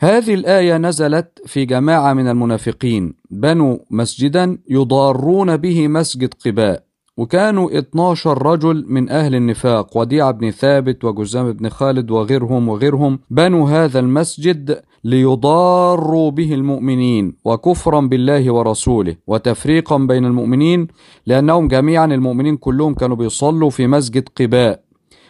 هذه 0.01 0.33
الآية 0.33 0.77
نزلت 0.77 1.41
في 1.45 1.65
جماعة 1.65 2.13
من 2.13 2.27
المنافقين 2.27 3.13
بنوا 3.31 3.77
مسجدا 3.91 4.57
يضارون 4.69 5.57
به 5.57 5.87
مسجد 5.87 6.33
قباء 6.45 6.83
وكانوا 7.17 7.79
12 7.79 8.41
رجل 8.41 8.85
من 8.87 9.09
أهل 9.09 9.35
النفاق 9.35 9.97
وديع 9.97 10.31
بن 10.31 10.51
ثابت 10.51 11.05
وجزام 11.05 11.51
بن 11.51 11.69
خالد 11.69 12.11
وغيرهم 12.11 12.69
وغيرهم 12.69 13.19
بنوا 13.29 13.69
هذا 13.69 13.99
المسجد 13.99 14.81
ليضاروا 15.03 16.31
به 16.31 16.53
المؤمنين 16.53 17.35
وكفرا 17.45 18.01
بالله 18.01 18.53
ورسوله 18.53 19.15
وتفريقا 19.27 19.97
بين 19.97 20.25
المؤمنين 20.25 20.87
لأنهم 21.25 21.67
جميعا 21.67 22.05
المؤمنين 22.05 22.57
كلهم 22.57 22.93
كانوا 22.93 23.15
بيصلوا 23.15 23.69
في 23.69 23.87
مسجد 23.87 24.29
قباء. 24.39 24.88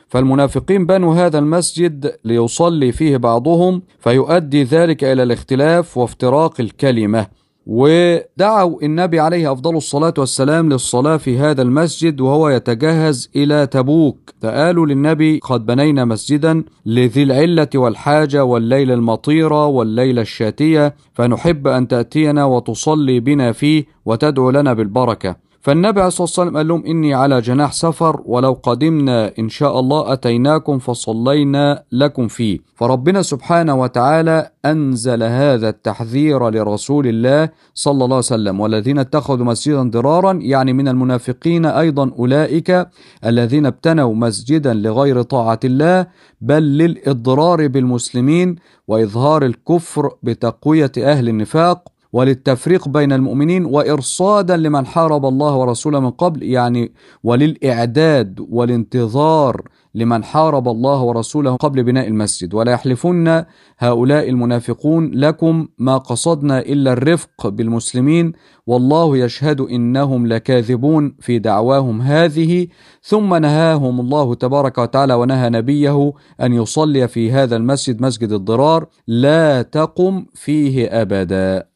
فالمنافقين 0.09 0.85
بنوا 0.85 1.15
هذا 1.15 1.39
المسجد 1.39 2.15
ليصلي 2.25 2.91
فيه 2.91 3.17
بعضهم 3.17 3.81
فيؤدي 3.99 4.63
ذلك 4.63 5.03
إلى 5.03 5.23
الاختلاف 5.23 5.97
وافتراق 5.97 6.61
الكلمة. 6.61 7.27
ودعوا 7.67 8.83
النبي 8.83 9.19
عليه 9.19 9.51
أفضل 9.51 9.77
الصلاة 9.77 10.13
والسلام 10.17 10.69
للصلاة 10.69 11.17
في 11.17 11.37
هذا 11.37 11.61
المسجد 11.61 12.21
وهو 12.21 12.49
يتجهز 12.49 13.29
إلى 13.35 13.67
تبوك. 13.67 14.17
فقالوا 14.41 14.85
للنبي 14.85 15.39
قد 15.43 15.65
بنينا 15.65 16.05
مسجدا 16.05 16.63
لذي 16.85 17.23
العلة 17.23 17.67
والحاجة 17.75 18.43
والليلة 18.43 18.93
المطيرة 18.93 19.65
والليلة 19.65 20.21
الشاتية 20.21 20.95
فنحب 21.13 21.67
أن 21.67 21.87
تأتينا 21.87 22.45
وتصلي 22.45 23.19
بنا 23.19 23.51
فيه 23.51 23.85
وتدعو 24.05 24.49
لنا 24.49 24.73
بالبركة. 24.73 25.48
فالنبي 25.61 25.99
عليه 25.99 26.07
الصلاة 26.07 26.23
والسلام 26.23 26.57
قال 26.57 26.67
لهم 26.67 26.85
إني 26.85 27.13
على 27.13 27.41
جناح 27.41 27.73
سفر 27.73 28.21
ولو 28.25 28.59
قدمنا 28.63 29.31
إن 29.39 29.49
شاء 29.49 29.79
الله 29.79 30.13
أتيناكم 30.13 30.79
فصلينا 30.79 31.83
لكم 31.91 32.27
فيه. 32.27 32.59
فربنا 32.75 33.21
سبحانه 33.21 33.75
وتعالى 33.75 34.49
أنزل 34.65 35.23
هذا 35.23 35.69
التحذير 35.69 36.49
لرسول 36.49 37.07
الله 37.07 37.49
صلى 37.73 37.93
الله 37.93 38.05
عليه 38.05 38.17
وسلم 38.17 38.59
والذين 38.59 38.99
اتخذوا 38.99 39.45
مسجدا 39.45 39.89
ضرارا 39.89 40.33
يعني 40.41 40.73
من 40.73 40.87
المنافقين 40.87 41.65
أيضا 41.65 42.11
أولئك 42.19 42.87
الذين 43.25 43.65
ابتنوا 43.65 44.15
مسجدا 44.15 44.73
لغير 44.73 45.21
طاعة 45.21 45.59
الله 45.63 46.07
بل 46.41 46.63
للإضرار 46.63 47.67
بالمسلمين 47.67 48.55
وإظهار 48.87 49.45
الكفر 49.45 50.11
بتقوية 50.23 50.91
أهل 50.97 51.29
النفاق 51.29 51.98
وللتفريق 52.13 52.87
بين 52.87 53.11
المؤمنين 53.13 53.65
وإرصادا 53.65 54.57
لمن 54.57 54.85
حارب 54.85 55.25
الله 55.25 55.55
ورسوله 55.55 55.99
من 55.99 56.09
قبل 56.09 56.43
يعني 56.43 56.91
وللإعداد 57.23 58.45
والانتظار 58.49 59.61
لمن 59.95 60.23
حارب 60.23 60.67
الله 60.67 61.01
ورسوله 61.01 61.55
قبل 61.55 61.83
بناء 61.83 62.07
المسجد. 62.07 62.53
ولا 62.53 62.71
يحلفن 62.71 63.43
هؤلاء 63.79 64.29
المنافقون 64.29 65.11
لكم 65.13 65.67
ما 65.77 65.97
قصدنا 65.97 66.59
إلا 66.59 66.93
الرفق 66.93 67.47
بالمسلمين 67.47 68.33
والله 68.67 69.17
يشهد 69.17 69.61
إنهم 69.61 70.27
لكاذبون 70.27 71.15
في 71.19 71.39
دعواهم 71.39 72.01
هذه. 72.01 72.67
ثم 73.03 73.35
نهاهم 73.35 73.99
الله 73.99 74.35
تبارك 74.35 74.77
وتعالى 74.77 75.13
ونهى 75.13 75.49
نبيه 75.49 76.13
أن 76.41 76.53
يصلي 76.53 77.07
في 77.07 77.31
هذا 77.31 77.55
المسجد 77.55 78.01
مسجد 78.01 78.31
الضرار 78.31 78.87
لا 79.07 79.61
تقم 79.61 80.25
فيه 80.33 81.01
أبدا. 81.01 81.68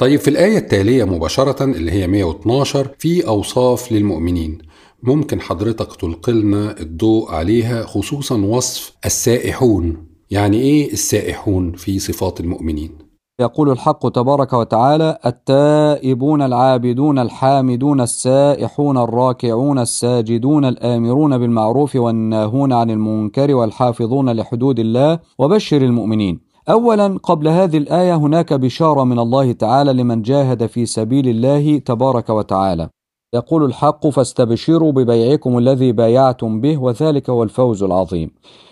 طيب 0.00 0.20
في 0.20 0.30
الآية 0.30 0.58
التالية 0.58 1.04
مباشرة 1.04 1.64
اللي 1.64 1.92
هي 1.92 2.06
112 2.06 2.88
في 2.98 3.26
أوصاف 3.26 3.92
للمؤمنين. 3.92 4.58
ممكن 5.02 5.40
حضرتك 5.40 5.96
تلقي 5.96 6.32
لنا 6.32 6.80
الضوء 6.80 7.30
عليها 7.30 7.82
خصوصا 7.82 8.44
وصف 8.44 8.96
السائحون. 9.06 10.06
يعني 10.30 10.60
إيه 10.60 10.92
السائحون 10.92 11.72
في 11.72 11.98
صفات 11.98 12.40
المؤمنين؟ 12.40 12.90
يقول 13.40 13.70
الحق 13.70 14.08
تبارك 14.08 14.52
وتعالى 14.52 15.18
التائبون 15.26 16.42
العابدون 16.42 17.18
الحامدون 17.18 18.00
السائحون 18.00 18.98
الراكعون 18.98 19.78
الساجدون 19.78 20.64
الآمرون 20.64 21.38
بالمعروف 21.38 21.96
والناهون 21.96 22.72
عن 22.72 22.90
المنكر 22.90 23.54
والحافظون 23.54 24.30
لحدود 24.30 24.78
الله 24.78 25.18
وبشر 25.38 25.82
المؤمنين. 25.82 26.49
أولا 26.70 27.18
قبل 27.22 27.48
هذه 27.48 27.78
الآية 27.78 28.14
هناك 28.16 28.52
بشارة 28.52 29.04
من 29.04 29.18
الله 29.18 29.52
تعالى 29.52 29.92
لمن 29.92 30.22
جاهد 30.22 30.66
في 30.66 30.86
سبيل 30.86 31.28
الله 31.28 31.78
تبارك 31.78 32.30
وتعالى. 32.30 32.88
يقول 33.34 33.64
الحق 33.64 34.08
فاستبشروا 34.08 34.92
ببيعكم 34.92 35.58
الذي 35.58 35.92
بايعتم 35.92 36.60
به 36.60 36.78
وذلك 36.78 37.30
هو 37.30 37.42
الفوز 37.42 37.82
العظيم. 37.82 38.30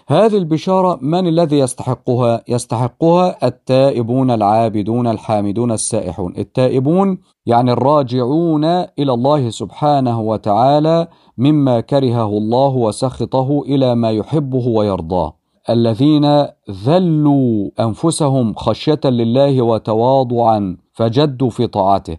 هذه 0.08 0.37
البشارة 0.37 0.98
من 1.02 1.26
الذي 1.28 1.58
يستحقها؟ 1.58 2.42
يستحقها 2.48 3.46
التائبون 3.46 4.30
العابدون 4.30 5.06
الحامدون 5.06 5.72
السائحون. 5.72 6.34
التائبون 6.38 7.18
يعني 7.46 7.72
الراجعون 7.72 8.64
إلى 8.64 9.12
الله 9.12 9.50
سبحانه 9.50 10.20
وتعالى 10.20 11.08
مما 11.38 11.80
كرهه 11.80 12.28
الله 12.28 12.76
وسخطه 12.76 13.62
إلى 13.66 13.94
ما 13.94 14.11
يحبه 14.11 14.68
ويرضاه. 14.68 15.38
الذين 15.70 16.46
ذلوا 16.85 17.70
أنفسهم 17.81 18.54
خشية 18.54 19.00
لله 19.04 19.62
وتواضعا 19.62 20.76
فجدوا 20.92 21.50
في 21.50 21.66
طاعته 21.66 22.16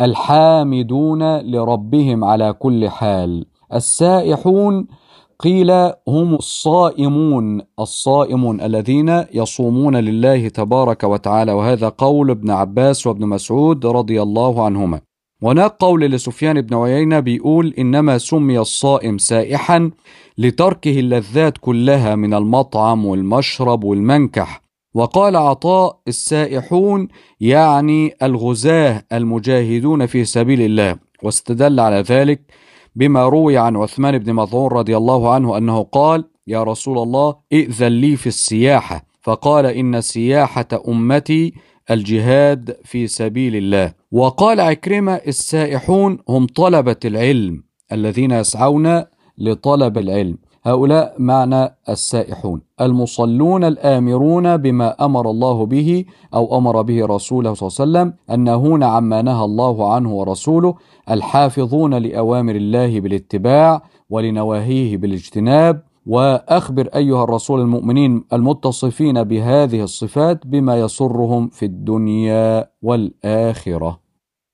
الحامدون 0.00 1.38
لربهم 1.38 2.24
على 2.24 2.52
كل 2.52 2.88
حال. 2.88 3.44
السائحون 3.74 4.86
قيل 5.40 5.70
هم 6.08 6.34
الصائمون 6.34 7.60
الصائمون 7.80 8.60
الذين 8.60 9.24
يصومون 9.34 9.96
لله 9.96 10.48
تبارك 10.48 11.04
وتعالى 11.04 11.52
وهذا 11.52 11.88
قول 11.88 12.30
ابن 12.30 12.50
عباس 12.50 13.06
وابن 13.06 13.26
مسعود 13.26 13.86
رضي 13.86 14.22
الله 14.22 14.64
عنهما. 14.64 15.00
هناك 15.42 15.76
قول 15.78 16.00
لسفيان 16.00 16.60
بن 16.60 16.76
عيينة 16.76 17.20
بيقول 17.20 17.74
إنما 17.78 18.18
سمي 18.18 18.58
الصائم 18.58 19.18
سائحا 19.18 19.90
لتركه 20.38 21.00
اللذات 21.00 21.58
كلها 21.58 22.14
من 22.14 22.34
المطعم 22.34 23.06
والمشرب 23.06 23.84
والمنكح 23.84 24.62
وقال 24.94 25.36
عطاء 25.36 25.98
السائحون 26.08 27.08
يعني 27.40 28.14
الغزاة 28.22 29.04
المجاهدون 29.12 30.06
في 30.06 30.24
سبيل 30.24 30.60
الله 30.60 30.96
واستدل 31.22 31.80
على 31.80 31.96
ذلك 31.96 32.40
بما 32.96 33.28
روي 33.28 33.58
عن 33.58 33.76
عثمان 33.76 34.18
بن 34.18 34.32
مظعون 34.32 34.70
رضي 34.72 34.96
الله 34.96 35.34
عنه 35.34 35.58
أنه 35.58 35.82
قال 35.82 36.24
يا 36.46 36.62
رسول 36.62 36.98
الله 36.98 37.36
ائذن 37.52 37.88
لي 37.88 38.16
في 38.16 38.26
السياحة 38.26 39.04
فقال 39.22 39.66
إن 39.66 40.00
سياحة 40.00 40.68
أمتي 40.88 41.54
الجهاد 41.90 42.76
في 42.84 43.06
سبيل 43.06 43.56
الله. 43.56 43.92
وقال 44.12 44.60
عكرمة 44.60 45.14
السائحون 45.14 46.18
هم 46.28 46.46
طلبة 46.46 46.96
العلم 47.04 47.62
الذين 47.92 48.30
يسعون 48.30 49.04
لطلب 49.38 49.98
العلم. 49.98 50.38
هؤلاء 50.64 51.14
معنى 51.18 51.76
السائحون. 51.88 52.60
المصلون 52.80 53.64
الآمرون 53.64 54.56
بما 54.56 55.04
أمر 55.04 55.30
الله 55.30 55.66
به 55.66 56.04
أو 56.34 56.58
أمر 56.58 56.82
به 56.82 57.06
رسوله 57.06 57.54
صلى 57.54 57.68
الله 57.68 57.98
عليه 58.00 58.10
وسلم 58.10 58.34
الناهون 58.34 58.82
عما 58.82 59.22
نهى 59.22 59.44
الله 59.44 59.94
عنه 59.94 60.14
ورسوله 60.14 60.74
الحافظون 61.10 61.94
لأوامر 61.94 62.54
الله 62.56 63.00
بالاتباع 63.00 63.82
ولنواهيه 64.10 64.96
بالاجتناب 64.96 65.82
وأخبر 66.06 66.88
أيها 66.94 67.24
الرسول 67.24 67.60
المؤمنين 67.60 68.24
المتصفين 68.32 69.22
بهذه 69.24 69.82
الصفات 69.82 70.46
بما 70.46 70.80
يسرهم 70.80 71.48
في 71.48 71.64
الدنيا 71.64 72.68
والآخرة. 72.82 74.00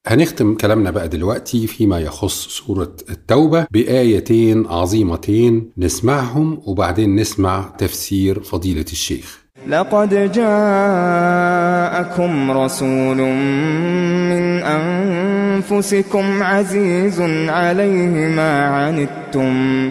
هنختم 0.06 0.54
كلامنا 0.54 0.90
بقى 0.90 1.08
دلوقتي 1.08 1.66
فيما 1.66 1.98
يخص 2.00 2.48
سورة 2.48 2.92
التوبة 3.11 3.66
بآيتين 3.70 4.66
عظيمتين 4.66 5.70
نسمعهم 5.78 6.58
وبعدين 6.66 7.16
نسمع 7.16 7.64
تفسير 7.78 8.42
فضيلة 8.42 8.84
الشيخ. 8.92 9.48
لقد 9.68 10.32
جاءكم 10.32 10.50
رسول 12.50 13.16
من 14.30 14.62
أنفسكم 14.62 16.42
عزيز 16.42 17.20
عليه 17.48 18.28
ما 18.28 18.66
عنتم 18.66 19.90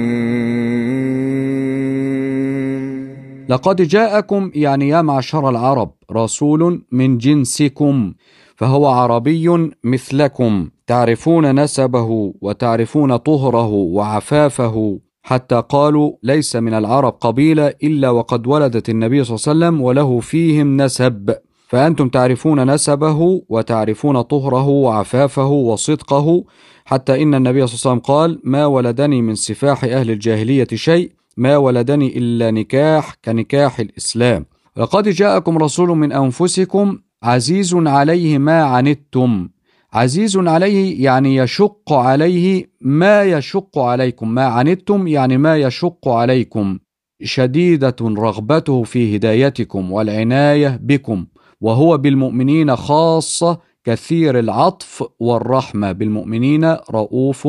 لقد 3.51 3.81
جاءكم 3.81 4.51
يعني 4.55 4.89
يا 4.89 5.01
معشر 5.01 5.49
العرب 5.49 5.91
رسول 6.11 6.85
من 6.91 7.17
جنسكم 7.17 8.13
فهو 8.55 8.87
عربي 8.87 9.71
مثلكم 9.83 10.69
تعرفون 10.87 11.59
نسبه 11.63 12.33
وتعرفون 12.41 13.17
طهره 13.17 13.67
وعفافه. 13.67 14.99
حتى 15.23 15.63
قالوا 15.69 16.11
ليس 16.23 16.55
من 16.55 16.73
العرب 16.73 17.13
قبيلة 17.21 17.67
إلا 17.67 18.09
وقد 18.09 18.47
ولدت 18.47 18.89
النبي 18.89 19.23
صلى 19.23 19.35
الله 19.35 19.65
عليه 19.65 19.75
وسلم 19.75 19.81
وله 19.81 20.19
فيهم 20.19 20.81
نسب. 20.81 21.35
فأنتم 21.67 22.09
تعرفون 22.09 22.73
نسبه 22.73 23.41
وتعرفون 23.49 24.21
طهره 24.21 24.67
وعفافه 24.67 25.47
وصدقه. 25.47 26.43
حتى 26.85 27.23
إن 27.23 27.35
النبي 27.35 27.67
صلى 27.67 27.75
الله 27.75 27.91
عليه 27.91 28.01
وسلم 28.01 28.15
قال 28.15 28.39
ما 28.43 28.65
ولدني 28.65 29.21
من 29.21 29.35
سفاح 29.35 29.83
أهل 29.83 30.11
الجاهلية 30.11 30.67
شيء 30.73 31.20
ما 31.37 31.57
ولدني 31.57 32.17
إلا 32.17 32.51
نكاح 32.51 33.15
كنكاح 33.25 33.79
الإسلام. 33.79 34.45
لقد 34.77 35.09
جاءكم 35.09 35.57
رسول 35.57 35.89
من 35.89 36.11
أنفسكم 36.11 36.97
عزيز 37.23 37.75
عليه 37.75 38.37
ما 38.37 38.63
عنتم. 38.63 39.49
عزيز 39.93 40.37
عليه 40.37 41.03
يعني 41.03 41.35
يشق 41.35 41.93
عليه 41.93 42.71
ما 42.81 43.23
يشق 43.23 43.79
عليكم. 43.79 44.29
ما 44.29 44.45
عنتم 44.45 45.07
يعني 45.07 45.37
ما 45.37 45.57
يشق 45.57 46.07
عليكم. 46.07 46.79
شديدة 47.23 47.95
رغبته 48.01 48.83
في 48.83 49.15
هدايتكم 49.15 49.91
والعناية 49.91 50.79
بكم. 50.83 51.25
وهو 51.61 51.97
بالمؤمنين 51.97 52.75
خاصة 52.75 53.59
كثير 53.83 54.39
العطف 54.39 55.03
والرحمة. 55.19 55.91
بالمؤمنين 55.91 56.65
رؤوف 56.91 57.47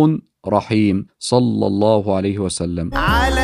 رحيم. 0.48 1.06
صلى 1.18 1.66
الله 1.66 2.16
عليه 2.16 2.38
وسلم. 2.38 2.90
على 2.92 3.41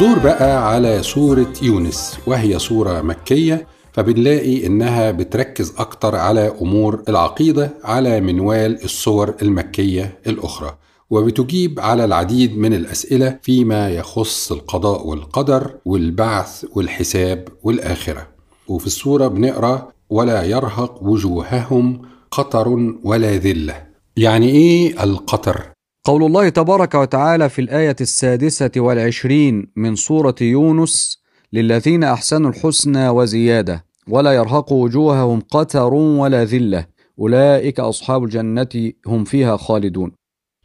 الدور 0.00 0.18
بقى 0.18 0.72
على 0.72 1.02
سورة 1.02 1.52
يونس 1.62 2.18
وهي 2.26 2.58
سورة 2.58 3.00
مكية 3.02 3.66
فبنلاقي 3.92 4.66
إنها 4.66 5.10
بتركز 5.10 5.74
أكتر 5.78 6.16
على 6.16 6.52
أمور 6.62 7.02
العقيدة 7.08 7.74
على 7.84 8.20
منوال 8.20 8.84
السور 8.84 9.34
المكية 9.42 10.18
الأخرى 10.26 10.76
وبتجيب 11.10 11.80
على 11.80 12.04
العديد 12.04 12.58
من 12.58 12.74
الأسئلة 12.74 13.38
فيما 13.42 13.90
يخص 13.90 14.52
القضاء 14.52 15.06
والقدر 15.06 15.74
والبعث 15.84 16.64
والحساب 16.74 17.48
والآخرة 17.62 18.26
وفي 18.68 18.86
السورة 18.86 19.28
بنقرأ 19.28 19.88
ولا 20.10 20.42
يرهق 20.42 21.02
وجوههم 21.02 22.02
قطر 22.30 22.68
ولا 23.04 23.36
ذلة 23.36 23.86
يعني 24.16 24.50
إيه 24.50 25.02
القطر؟ 25.04 25.62
قول 26.04 26.24
الله 26.24 26.48
تبارك 26.48 26.94
وتعالى 26.94 27.48
في 27.48 27.60
الآية 27.60 27.96
السادسة 28.00 28.70
والعشرين 28.76 29.66
من 29.76 29.94
سورة 29.94 30.34
يونس 30.40 31.22
للذين 31.52 32.04
أحسنوا 32.04 32.50
الحسنى 32.50 33.08
وزيادة 33.08 33.84
ولا 34.08 34.32
يرهق 34.32 34.72
وجوههم 34.72 35.40
قتر 35.40 35.94
ولا 35.94 36.44
ذلة 36.44 36.86
أولئك 37.18 37.80
أصحاب 37.80 38.24
الجنة 38.24 38.92
هم 39.06 39.24
فيها 39.24 39.56
خالدون. 39.56 40.12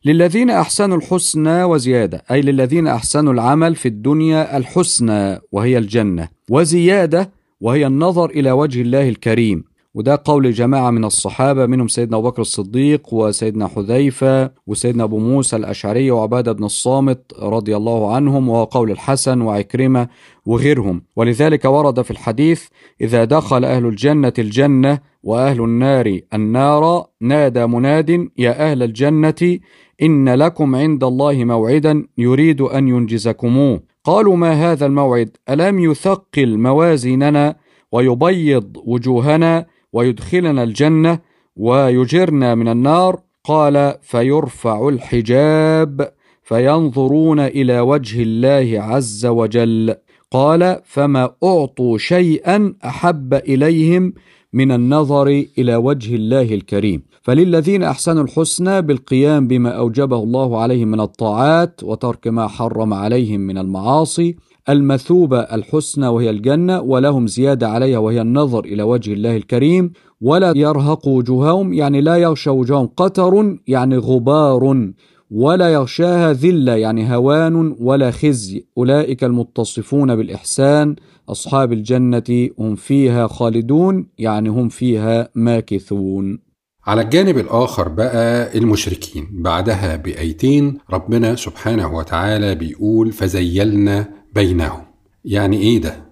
للذين 0.06 0.50
أحسنوا 0.50 0.98
الحسنى 0.98 1.64
وزيادة 1.64 2.24
أي 2.32 2.42
للذين 2.42 2.88
أحسنوا 2.88 3.34
العمل 3.34 3.76
في 3.76 3.88
الدنيا 3.88 4.58
الحسنى 4.58 5.40
وهي 5.52 5.78
الجنة 5.78 6.28
وزيادة 6.50 7.32
وهي 7.62 7.88
النظر 7.88 8.30
إلى 8.30 8.52
وجه 8.52 8.82
الله 8.82 9.10
الكريم. 9.10 9.64
وده 9.96 10.22
قول 10.26 10.52
جماعة 10.52 10.92
من 10.92 11.06
الصحابة 11.06 11.66
منهم 11.66 11.88
سيدنا 11.88 12.18
أبو 12.18 12.30
بكر 12.30 12.42
الصديق 12.42 13.14
وسيدنا 13.14 13.68
حذيفة 13.68 14.52
وسيدنا 14.68 15.04
أبو 15.04 15.20
موسى 15.20 15.56
الأشعري 15.56 16.12
وعبادة 16.12 16.52
بن 16.52 16.64
الصامت 16.64 17.34
رضي 17.40 17.76
الله 17.78 18.16
عنهم 18.16 18.50
وهو 18.50 18.64
قول 18.64 18.92
الحسن 18.92 19.42
وعكرمة 19.42 20.08
وغيرهم. 20.46 21.02
ولذلك 21.16 21.66
ورد 21.66 22.02
في 22.02 22.12
الحديث 22.12 22.64
إذا 23.02 23.24
دخل 23.24 23.66
أهل 23.66 23.86
الجنة 23.86 24.34
الجنة 24.40 25.00
وأهل 25.24 25.62
النار 25.62 26.20
النار 26.34 27.06
نادى 27.22 27.66
مناد 27.66 28.30
يا 28.38 28.72
أهل 28.72 28.84
الجنة 28.84 29.60
إن 30.02 30.30
لكم 30.30 30.76
عند 30.76 31.04
الله 31.04 31.44
موعدا 31.44 32.08
يريد 32.18 32.62
أن 32.62 32.88
ينجزكموه 32.88 33.84
قالوا 34.04 34.36
ما 34.36 34.52
هذا 34.52 34.86
الموعد؟ 34.86 35.38
ألم 35.50 35.80
يثقل 35.80 36.58
موازيننا 36.58 37.56
ويبيض 37.92 38.78
وجوهنا 38.86 39.66
ويدخلنا 39.96 40.64
الجنة 40.64 41.20
ويجرنا 41.56 42.56
من 42.56 42.68
النار. 42.68 43.20
قال 43.44 43.76
فيرفع 44.02 44.90
الحجاب 44.90 46.12
فينظرون 46.44 47.40
إلى 47.40 47.80
وجه 47.80 48.24
الله 48.24 48.82
عز 48.82 49.26
وجل. 49.26 49.96
قال 50.32 50.80
فما 50.86 51.24
أعطوا 51.44 51.98
شيئا 51.98 52.74
أحب 52.86 53.34
إليهم 53.34 54.14
من 54.54 54.72
النظر 54.72 55.28
إلى 55.58 55.76
وجه 55.76 56.16
الله 56.16 56.54
الكريم. 56.54 57.04
فللذين 57.22 57.84
أحسنوا 57.84 58.24
الحسنى 58.24 58.82
بالقيام 58.82 59.48
بما 59.48 59.70
أوجبه 59.70 60.24
الله 60.24 60.62
عليهم 60.62 60.88
من 60.88 61.00
الطاعات 61.00 61.84
وترك 61.84 62.28
ما 62.28 62.48
حرم 62.48 62.94
عليهم 62.94 63.40
من 63.40 63.58
المعاصي. 63.58 64.36
المثوبة 64.70 65.40
الحسنى 65.40 66.08
وهي 66.08 66.30
الجنة 66.30 66.82
ولهم 66.82 67.28
زيادة 67.28 67.70
عليها 67.70 67.98
وهي 67.98 68.22
النظر 68.22 68.66
إلى 68.66 68.84
وجه 68.84 69.14
الله 69.14 69.38
الكريم. 69.38 69.92
ولا 70.22 70.54
يرهق 70.56 71.08
وجوههم 71.08 71.74
يعني 71.74 72.02
لا 72.02 72.16
يغشى 72.16 72.50
وجوههم 72.50 72.90
قتر 72.98 73.58
يعني 73.68 73.98
غبار. 73.98 74.92
ولا 75.32 75.74
يغشاها 75.74 76.34
ذلة 76.34 76.76
يعني 76.76 77.16
هوان 77.16 77.76
ولا 77.80 78.12
خزي. 78.12 78.66
أولئك 78.78 79.24
المتصفون 79.24 80.16
بالإحسان. 80.16 80.96
أصحاب 81.30 81.74
الجنة 81.74 82.50
هم 82.60 82.76
فيها 82.76 83.28
خالدون 83.28 84.08
يعني 84.18 84.50
هم 84.50 84.70
فيها 84.70 85.30
ماكثون. 85.36 86.45
على 86.86 87.02
الجانب 87.02 87.38
الآخر 87.38 87.88
بقى 87.88 88.58
المشركين 88.58 89.28
بعدها 89.32 89.96
بآيتين 89.96 90.78
ربنا 90.90 91.36
سبحانه 91.36 91.96
وتعالى 91.96 92.56
بيقول 92.56 93.12
فزيلنا 93.12 94.10
بينهم 94.36 94.82
يعني 95.26 95.58
إيه 95.58 95.82
ده؟ 95.82 96.05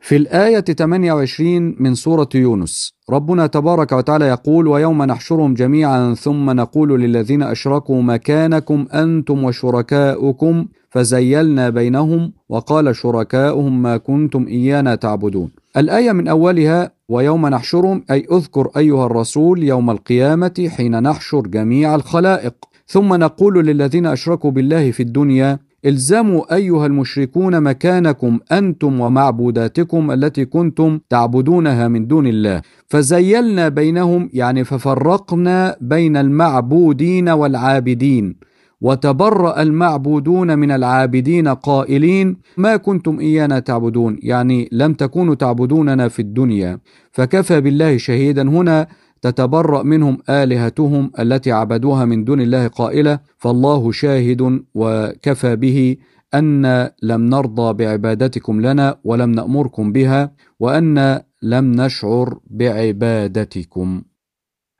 في 0.00 0.16
الآية 0.16 0.60
28 0.60 1.76
من 1.78 1.94
سورة 1.94 2.28
يونس 2.34 2.94
ربنا 3.10 3.46
تبارك 3.46 3.92
وتعالى 3.92 4.28
يقول 4.28 4.66
ويوم 4.66 5.02
نحشرهم 5.02 5.54
جميعا 5.54 6.14
ثم 6.14 6.50
نقول 6.50 7.00
للذين 7.00 7.42
أشركوا 7.42 8.02
مكانكم 8.02 8.86
أنتم 8.94 9.44
وشركاؤكم 9.44 10.66
فزيلنا 10.90 11.70
بينهم 11.70 12.32
وقال 12.48 12.96
شركاؤهم 12.96 13.82
ما 13.82 13.96
كنتم 13.96 14.46
إيانا 14.46 14.94
تعبدون. 14.94 15.50
الآية 15.76 16.12
من 16.12 16.28
أولها 16.28 16.90
ويوم 17.08 17.46
نحشرهم 17.46 18.04
أي 18.10 18.26
اذكر 18.32 18.70
أيها 18.76 19.06
الرسول 19.06 19.62
يوم 19.62 19.90
القيامة 19.90 20.70
حين 20.76 21.02
نحشر 21.02 21.40
جميع 21.40 21.94
الخلائق. 21.94 22.54
ثم 22.86 23.14
نقول 23.14 23.66
للذين 23.66 24.06
أشركوا 24.06 24.50
بالله 24.50 24.90
في 24.90 25.02
الدنيا 25.02 25.58
الزموا 25.86 26.54
أيها 26.54 26.86
المشركون 26.86 27.60
مكانكم 27.60 28.38
أنتم 28.52 29.00
ومعبوداتكم 29.00 30.10
التي 30.10 30.44
كنتم 30.44 31.00
تعبدونها 31.10 31.88
من 31.88 32.06
دون 32.06 32.26
الله. 32.26 32.62
فزيلنا 32.86 33.68
بينهم 33.68 34.30
يعني 34.32 34.64
ففرقنا 34.64 35.76
بين 35.80 36.16
المعبودين 36.16 37.28
والعابدين. 37.28 38.36
وتبرأ 38.80 39.62
المعبودون 39.62 40.58
من 40.58 40.70
العابدين 40.70 41.48
قائلين 41.48 42.36
ما 42.56 42.76
كنتم 42.76 43.20
إيانا 43.20 43.58
تعبدون؟ 43.58 44.18
يعني 44.22 44.68
لم 44.72 44.92
تكونوا 44.92 45.34
تعبدوننا 45.34 46.08
في 46.08 46.22
الدنيا. 46.22 46.78
فكفى 47.12 47.60
بالله 47.60 47.96
شهيدا 47.96 48.42
هنا 48.42 48.86
تتبرأ 49.22 49.82
منهم 49.82 50.18
آلهتهم 50.28 51.10
التي 51.18 51.52
عبدوها 51.52 52.04
من 52.04 52.24
دون 52.24 52.40
الله 52.40 52.68
قائلة 52.68 53.20
فالله 53.38 53.92
شاهد 53.92 54.62
وكفى 54.74 55.56
به 55.56 55.96
أن 56.34 56.66
لم 57.02 57.20
نرضى 57.28 57.72
بعبادتكم 57.72 58.60
لنا 58.60 58.98
ولم 59.04 59.30
نأمركم 59.30 59.92
بها 59.92 60.32
وأن 60.60 61.20
لم 61.42 61.72
نشعر 61.72 62.38
بعبادتكم. 62.46 64.02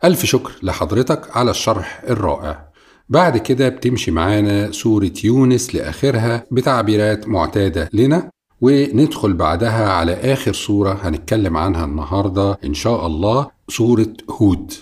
ألف 0.05 0.25
شكر 0.25 0.53
لحضرتك 0.63 1.37
على 1.37 1.51
الشرح 1.51 2.03
الرائع. 2.09 2.69
بعد 3.09 3.39
كده 3.39 3.69
بتمشي 3.69 4.11
معانا 4.11 4.73
سورة 4.73 5.13
يونس 5.25 5.75
لآخرها 5.75 6.45
بتعبيرات 6.51 7.29
معتادة 7.29 7.91
لنا. 7.93 8.31
وندخل 8.61 9.33
بعدها 9.33 9.89
على 9.89 10.13
آخر 10.13 10.53
سورة 10.53 10.99
هنتكلم 11.03 11.57
عنها 11.57 11.85
النهاردة 11.85 12.59
إن 12.65 12.75
شاء 12.75 13.07
الله 13.07 13.51
سورة 13.69 14.13
هود. 14.31 14.73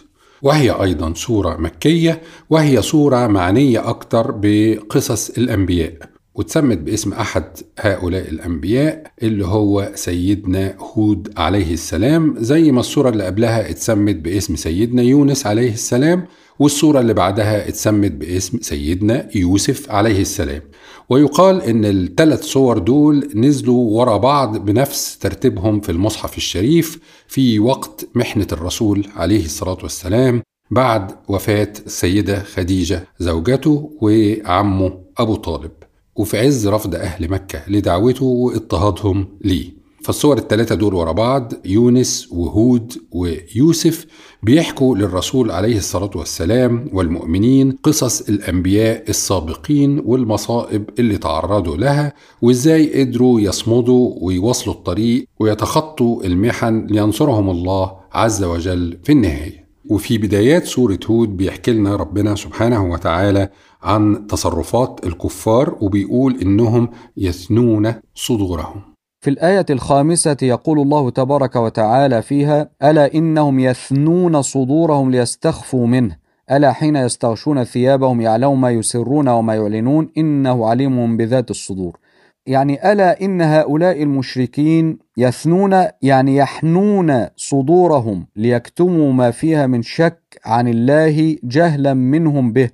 وهي 0.43 0.71
أيضا 0.71 1.15
سورة 1.15 1.57
مكية 1.57 2.23
وهي 2.51 2.83
سورة 2.83 3.27
معنية 3.27 3.89
أكتر 3.89 4.31
بقصص 4.31 5.31
الأنبياء. 5.31 5.93
واتسمت 6.35 6.79
باسم 6.79 7.13
أحد 7.13 7.45
هؤلاء 7.81 8.29
الأنبياء 8.29 9.13
اللي 9.23 9.47
هو 9.47 9.93
سيدنا 9.95 10.75
هود 10.79 11.33
عليه 11.37 11.73
السلام 11.73 12.35
زي 12.39 12.73
ما 12.73 12.81
السورة 12.81 13.09
اللي 13.09 13.25
قبلها 13.25 13.71
اتسمت 13.71 14.17
باسم 14.17 14.57
سيدنا 14.57 15.03
يونس 15.03 15.47
عليه 15.47 15.73
السلام. 15.73 16.27
والسورة 16.59 17.01
اللي 17.01 17.15
بعدها 17.15 17.69
اتسمت 17.69 18.13
باسم 18.13 18.59
سيدنا 18.61 19.29
يوسف 19.37 19.91
عليه 19.91 20.21
السلام. 20.21 20.63
ويقال 21.11 21.63
إن 21.63 21.85
الثلاث 21.85 22.43
صور 22.45 22.79
دول 22.79 23.31
نزلوا 23.35 23.91
ورا 23.99 24.17
بعض 24.17 24.57
بنفس 24.57 25.19
ترتيبهم 25.19 25.81
في 25.81 25.93
المصحف 25.93 26.37
الشريف 26.37 26.99
في 27.29 27.59
وقت 27.59 28.09
محنة 28.15 28.47
الرسول 28.53 29.07
عليه 29.17 29.45
الصلاة 29.45 29.79
والسلام 29.83 30.43
بعد 30.71 31.13
وفاة 31.29 31.73
السيدة 31.87 32.43
خديجة 32.43 33.09
زوجته 33.19 33.91
وعمه 34.01 34.99
أبو 35.19 35.35
طالب. 35.35 35.71
وفي 36.17 36.39
عز 36.39 36.69
رفض 36.69 36.95
أهل 36.95 37.31
مكة 37.31 37.63
لدعوته 37.69 38.25
واضطهادهم 38.25 39.29
ليه. 39.45 39.76
فالصور 40.07 40.39
الثلاثة 40.39 40.75
دول 40.75 40.95
ورا 40.95 41.13
بعض 41.13 41.53
يونس 41.65 42.29
وهود 42.33 42.93
ويوسف 43.13 44.07
بيحكوا 44.43 44.97
للرسول 44.97 45.51
عليه 45.51 45.77
الصلاة 45.77 46.11
والسلام 46.15 46.91
والمؤمنين 46.93 47.73
قصص 47.73 48.29
الأنبياء 48.29 49.05
السابقين 49.09 50.03
والمصائب 50.05 50.91
اللي 50.99 51.19
تعرضوا 51.19 51.77
لها 51.77 52.13
وإزاي 52.43 53.01
قدروا 53.01 53.41
يصمدوا 53.41 54.15
ويواصلوا 54.21 54.75
الطريق 54.75 55.27
ويتخطوا 55.41 56.25
المحن 56.25 56.87
لينصرهم 56.87 57.51
الله 57.51 57.93
عز 58.13 58.45
وجل 58.45 58.99
في 59.05 59.13
النهاية. 59.13 59.67
وفي 59.91 60.19
بدايات 60.19 60.65
سورة 60.67 61.01
هود 61.11 61.37
بيحكي 61.37 61.73
لنا 61.73 61.97
ربنا 61.97 62.35
سبحانه 62.35 62.91
وتعالى 62.93 63.49
عن 63.83 64.27
تصرفات 64.27 65.01
الكفار 65.07 65.77
وبيقول 65.81 66.39
إنهم 66.43 66.89
يثنون 67.17 67.95
صدورهم. 68.15 68.96
في 69.27 69.33
الآية 69.33 69.67
الخامسة 69.71 70.37
يقول 70.43 70.81
الله 70.81 71.11
تبارك 71.11 71.57
وتعالى 71.57 72.23
فيها: 72.23 72.69
ألا 72.83 73.15
إنهم 73.15 73.59
يثنون 73.59 74.43
صدورهم 74.43 75.11
ليستخفوا 75.11 75.87
منه، 75.87 76.17
ألا 76.51 76.73
حين 76.73 76.97
يستغشون 76.97 77.65
ثيابهم 77.65 78.21
يعلم 78.21 78.61
ما 78.61 78.71
يسرون 78.71 79.29
وما 79.29 79.55
يعلنون 79.55 80.11
إنه 80.19 80.67
عليم 80.67 81.17
بذات 81.17 81.51
الصدور. 81.51 81.99
يعني 82.47 82.93
ألا 82.93 83.21
إن 83.21 83.41
هؤلاء 83.41 84.03
المشركين 84.03 84.99
يثنون 85.17 85.85
يعني 86.03 86.37
يحنون 86.37 87.27
صدورهم 87.37 88.27
ليكتموا 88.37 89.13
ما 89.13 89.31
فيها 89.31 89.67
من 89.67 89.83
شك 89.83 90.41
عن 90.45 90.69
الله 90.69 91.37
جهلا 91.45 91.95
منهم 91.95 92.53
به. 92.53 92.71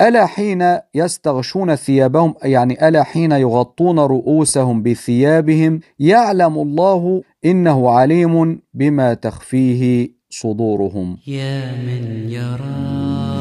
ألا 0.00 0.26
حين 0.26 0.78
يستغشون 0.94 1.74
ثيابهم 1.74 2.34
يعني 2.42 2.88
ألا 2.88 3.02
حين 3.02 3.32
يغطون 3.32 3.98
رؤوسهم 3.98 4.82
بثيابهم 4.82 5.80
يعلم 5.98 6.58
الله 6.58 7.22
إنه 7.44 7.90
عليم 7.90 8.62
بما 8.74 9.14
تخفيه 9.14 10.08
صدورهم. 10.30 11.16
يا 11.26 11.72
من 11.72 12.30
يرى 12.30 13.37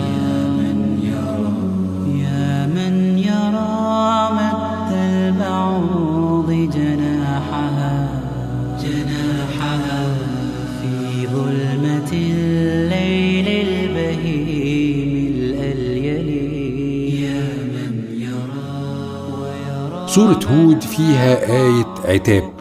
سورة 20.08 20.40
هود 20.52 20.82
فيها 20.82 21.52
آية 21.66 22.14
عتاب. 22.14 22.54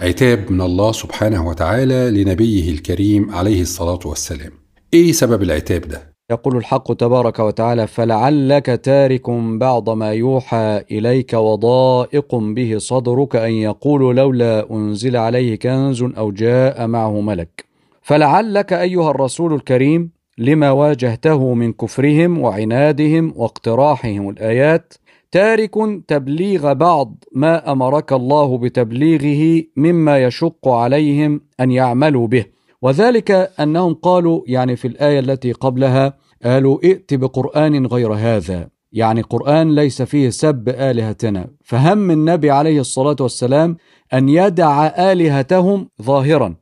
عتاب 0.00 0.52
من 0.52 0.60
الله 0.60 0.92
سبحانه 0.92 1.48
وتعالى 1.48 2.10
لنبيه 2.24 2.70
الكريم 2.70 3.30
عليه 3.30 3.62
الصلاة 3.62 3.98
والسلام. 4.04 4.50
إيه 4.94 5.12
سبب 5.12 5.42
العتاب 5.42 5.80
ده؟ 5.80 6.12
يقول 6.30 6.56
الحق 6.56 6.92
تبارك 6.92 7.38
وتعالى 7.38 7.86
فلعلك 7.86 8.66
تارك 8.66 9.30
بعض 9.60 9.90
ما 9.90 10.12
يوحى 10.12 10.82
إليك 10.90 11.34
وضائق 11.34 12.34
به 12.34 12.78
صدرك 12.78 13.36
أن 13.36 13.52
يقولوا 13.52 14.12
لولا 14.12 14.70
أنزل 14.70 15.16
عليه 15.16 15.58
كنز 15.58 16.02
أو 16.02 16.32
جاء 16.32 16.86
معه 16.86 17.20
ملك 17.20 17.64
فلعلك 18.02 18.72
أيها 18.72 19.10
الرسول 19.10 19.54
الكريم 19.54 20.10
لما 20.38 20.70
واجهته 20.70 21.54
من 21.54 21.72
كفرهم 21.72 22.38
وعنادهم 22.38 23.32
واقتراحهم 23.36 24.28
الآيات 24.28 24.94
تارك 25.32 25.74
تبليغ 26.08 26.72
بعض 26.72 27.24
ما 27.32 27.72
أمرك 27.72 28.12
الله 28.12 28.58
بتبليغه 28.58 29.64
مما 29.76 30.24
يشق 30.24 30.68
عليهم 30.68 31.40
أن 31.60 31.70
يعملوا 31.70 32.26
به. 32.26 32.44
وذلك 32.82 33.30
أنهم 33.60 33.94
قالوا 33.94 34.42
يعني 34.46 34.76
في 34.76 34.88
الآية 34.88 35.20
التي 35.20 35.52
قبلها 35.52 36.14
قالوا 36.44 36.78
ائت 36.84 37.14
بقرآن 37.14 37.86
غير 37.86 38.12
هذا. 38.12 38.68
يعني 38.92 39.22
قرآن 39.22 39.74
ليس 39.74 40.02
فيه 40.02 40.30
سب 40.30 40.68
آلهتنا. 40.68 41.48
فهم 41.64 42.10
النبي 42.10 42.50
عليه 42.50 42.80
الصلاة 42.80 43.16
والسلام 43.20 43.76
أن 44.14 44.28
يدع 44.28 44.86
آلهتهم 44.86 45.88
ظاهرا. 46.02 46.61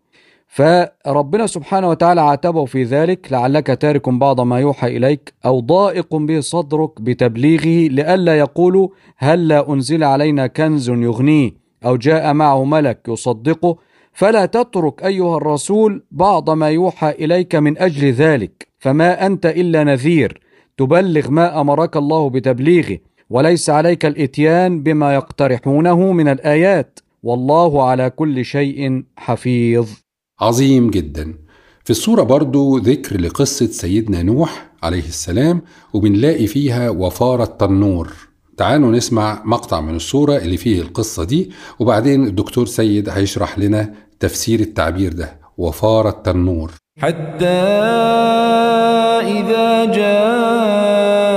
فربنا 0.53 1.47
سبحانه 1.47 1.89
وتعالى 1.89 2.21
عاتبه 2.21 2.65
في 2.65 2.83
ذلك 2.85 3.33
لعلك 3.33 3.67
تارك 3.67 4.09
بعض 4.09 4.41
ما 4.41 4.61
يوحى 4.61 4.97
إليك 4.97 5.35
أو 5.45 5.61
ضائق 5.61 6.17
به 6.17 6.41
صدرك 6.41 7.01
بتبليغه 7.01 7.89
لئلا 7.89 8.39
يقولوا 8.39 8.89
هلا 9.17 9.73
أنزل 9.73 10.05
علينا 10.05 10.47
كنز 10.47 10.89
يغنيه 10.91 11.51
أو 11.87 11.97
جاء 11.97 12.33
معه 12.33 12.65
ملك 12.65 13.09
يصدقه 13.09 13.77
فلا 14.13 14.47
تترك 14.47 15.05
أيها 15.05 15.37
الرسول 15.37 16.03
بعض 16.11 16.51
ما 16.51 16.71
يوحى 16.71 17.11
إليك 17.11 17.55
من 17.55 17.79
أجل 17.79 18.13
ذلك 18.13 18.69
فما 18.79 19.27
أنت 19.27 19.47
إلا 19.47 19.85
نذير 19.85 20.41
تبلغ 20.77 21.31
ما 21.31 21.61
أمرك 21.61 21.97
الله 21.97 22.31
بتبليغه 22.31 22.99
وليس 23.31 23.71
عليك 23.71 24.07
الإتيان 24.07 24.83
بما 24.83 25.15
يقترحونه 25.15 26.13
من 26.13 26.29
الآيات 26.29 26.99
والله 27.23 27.83
على 27.83 28.11
كل 28.11 28.45
شيء 28.45 29.05
حفيظ. 29.17 29.89
عظيم 30.41 30.91
جدا. 30.91 31.35
في 31.85 31.91
الصورة 31.91 32.23
برضو 32.23 32.79
ذكر 32.79 33.21
لقصة 33.21 33.67
سيدنا 33.67 34.23
نوح 34.23 34.71
عليه 34.83 35.09
السلام 35.09 35.63
وبنلاقي 35.93 36.47
فيها 36.47 36.91
وفار 36.91 37.43
التنور. 37.43 38.13
تعالوا 38.57 38.93
نسمع 38.93 39.43
مقطع 39.45 39.81
من 39.81 39.97
الصورة 39.97 40.37
اللي 40.37 40.57
فيه 40.57 40.81
القصة 40.83 41.25
دي 41.25 41.51
وبعدين 41.79 42.27
الدكتور 42.27 42.67
سيد 42.67 43.09
هيشرح 43.09 43.59
لنا 43.59 43.95
تفسير 44.21 44.61
التعبير 44.61 45.13
ده. 45.13 45.41
وفار 45.59 46.09
التنور. 46.09 46.71
حتى 46.99 47.47
إذا 49.39 49.85
جاء 49.85 51.31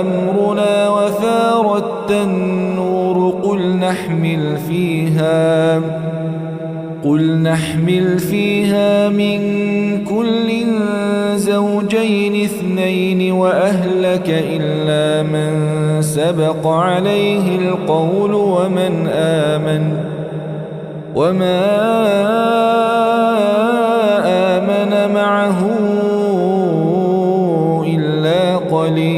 أمرنا 0.00 0.88
وفارت 0.90 2.10
النور 2.10 3.30
قل 3.42 3.76
نحمل 3.76 4.58
فيها 4.68 5.47
قل 7.04 7.38
نحمل 7.42 8.18
فيها 8.18 9.08
من 9.08 9.38
كل 10.04 10.48
زوجين 11.36 12.44
اثنين 12.44 13.32
وأهلك 13.32 14.28
إلا 14.28 15.22
من 15.22 15.52
سبق 16.02 16.66
عليه 16.66 17.58
القول 17.58 18.34
ومن 18.34 19.08
آمن 19.12 19.92
وما 21.14 21.60
آمن 24.26 25.14
معه 25.14 25.68
إلا 27.86 28.56
قليل 28.56 29.17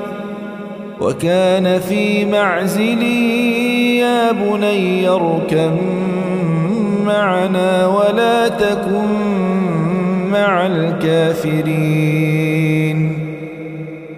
وكان 1.01 1.79
في 1.79 2.25
معزل 2.25 3.03
يا 4.01 4.31
بني 4.31 5.07
اركب 5.09 5.77
معنا 7.05 7.87
ولا 7.87 8.47
تكن 8.47 9.07
مع 10.31 10.65
الكافرين. 10.65 12.11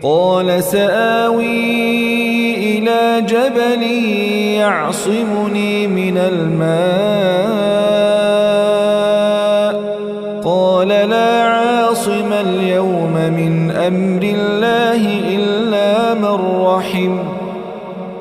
قال 0.03 0.63
سآوي 0.63 1.75
إلى 2.55 3.21
جبل 3.27 3.83
يعصمني 4.59 5.87
من 5.87 6.17
الماء. 6.17 7.63
قال 10.45 10.87
لا 10.87 11.43
عاصم 11.43 12.33
اليوم 12.33 13.13
من 13.13 13.71
أمر 13.71 14.23
الله 14.23 15.19
إلا 15.35 16.13
من 16.13 16.62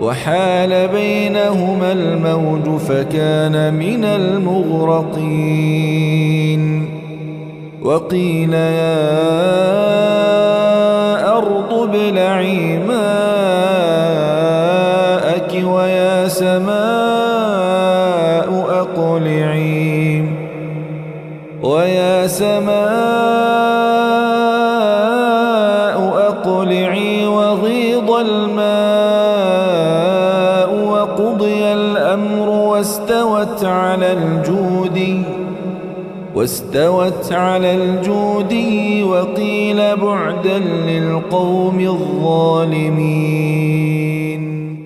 وحال 0.03 0.89
بينهما 0.89 1.93
الموج 1.93 2.81
فكان 2.81 3.75
من 3.75 4.05
المغرقين. 4.05 5.43
وقيل 7.83 8.55
يا 8.55 8.99
أرض 11.39 11.73
ابلعي 11.73 12.79
ماءك 12.79 13.03
ويا 15.65 16.29
سماء 16.29 16.73
أقلعي. 18.71 20.25
ويا 21.63 22.27
سماء 22.27 22.82
واستوت 36.43 37.33
على 37.33 37.75
الجود 37.75 38.53
وقيل 39.11 39.97
بعدا 39.97 40.59
للقوم 40.59 41.81
الظالمين. 41.81 43.03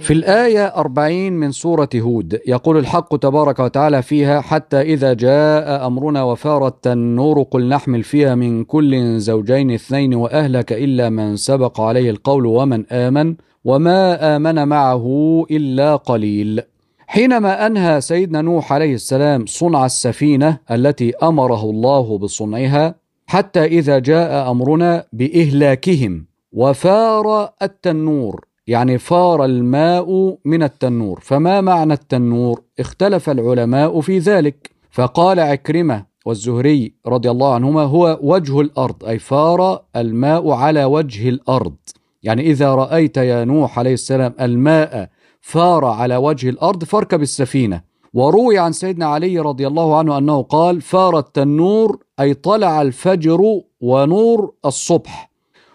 في 0.01 0.13
الآية 0.13 0.67
40 0.67 1.33
من 1.33 1.53
سورة 1.53 1.89
هود 1.97 2.41
يقول 2.47 2.77
الحق 2.77 3.17
تبارك 3.17 3.59
وتعالى 3.59 4.03
فيها 4.03 4.41
حتى 4.41 4.81
إذا 4.81 5.13
جاء 5.13 5.87
أمرنا 5.87 6.23
وفارت 6.23 6.87
النور 6.87 7.43
قل 7.43 7.69
نحمل 7.69 8.03
فيها 8.03 8.35
من 8.35 8.65
كل 8.65 9.19
زوجين 9.19 9.71
اثنين 9.71 10.15
وأهلك 10.15 10.73
إلا 10.73 11.11
من 11.11 11.37
سبق 11.37 11.81
عليه 11.81 12.11
القول 12.11 12.47
ومن 12.47 12.87
آمن 12.87 13.35
وما 13.65 14.37
آمن 14.37 14.69
معه 14.69 15.07
إلا 15.51 15.97
قليل. 15.97 16.76
حينما 17.07 17.67
أنهى 17.67 18.01
سيدنا 18.01 18.43
نوح 18.43 18.73
عليه 18.73 18.95
السلام 18.95 19.47
صنع 19.47 19.87
السفينة 19.87 20.59
التي 20.71 21.13
أمره 21.23 21.71
الله 21.71 22.19
بصنعها 22.19 22.95
حتى 23.27 23.65
إذا 23.65 23.99
جاء 23.99 24.51
أمرنا 24.51 25.05
بإهلاكهم 25.13 26.27
وفار 26.53 27.51
التنور 27.63 28.47
يعني 28.67 28.99
فار 28.99 29.45
الماء 29.45 30.39
من 30.45 30.63
التنور. 30.63 31.21
فما 31.23 31.61
معنى 31.61 31.93
التنور؟ 31.93 32.63
اختلف 32.79 33.31
العلماء 33.31 34.01
في 34.01 34.19
ذلك. 34.19 34.71
فقال 34.91 35.41
عكرمة 35.41 36.05
والزهري 36.27 36.93
رضي 37.07 37.31
الله 37.31 37.55
عنهما 37.55 37.83
هو 37.83 38.19
وجه 38.23 38.61
الأرض 38.61 39.05
أي 39.05 39.19
فار 39.19 39.83
الماء 39.97 40.51
على 40.51 40.85
وجه 40.85 41.29
الأرض. 41.29 41.77
يعني 42.23 42.43
إذا 42.43 42.75
رأيت 42.75 43.17
يا 43.17 43.45
نوح 43.45 43.79
عليه 43.79 43.95
السلام 43.95 44.35
الماء 44.41 45.09
فار 45.47 45.85
على 45.85 46.17
وجه 46.17 46.49
الأرض 46.49 46.85
فاركب 46.85 47.23
السفينة 47.23 47.83
وروي 48.15 48.59
عن 48.59 48.73
سيدنا 48.73 49.07
علي 49.07 49.39
رضي 49.39 49.67
الله 49.67 49.99
عنه 49.99 50.19
أنه 50.19 50.43
قال 50.43 50.81
فار 50.81 51.19
التنور 51.19 51.99
أي 52.21 52.35
طلع 52.35 52.83
الفجر 52.83 53.61
ونور 53.81 54.55
الصبح 54.65 55.31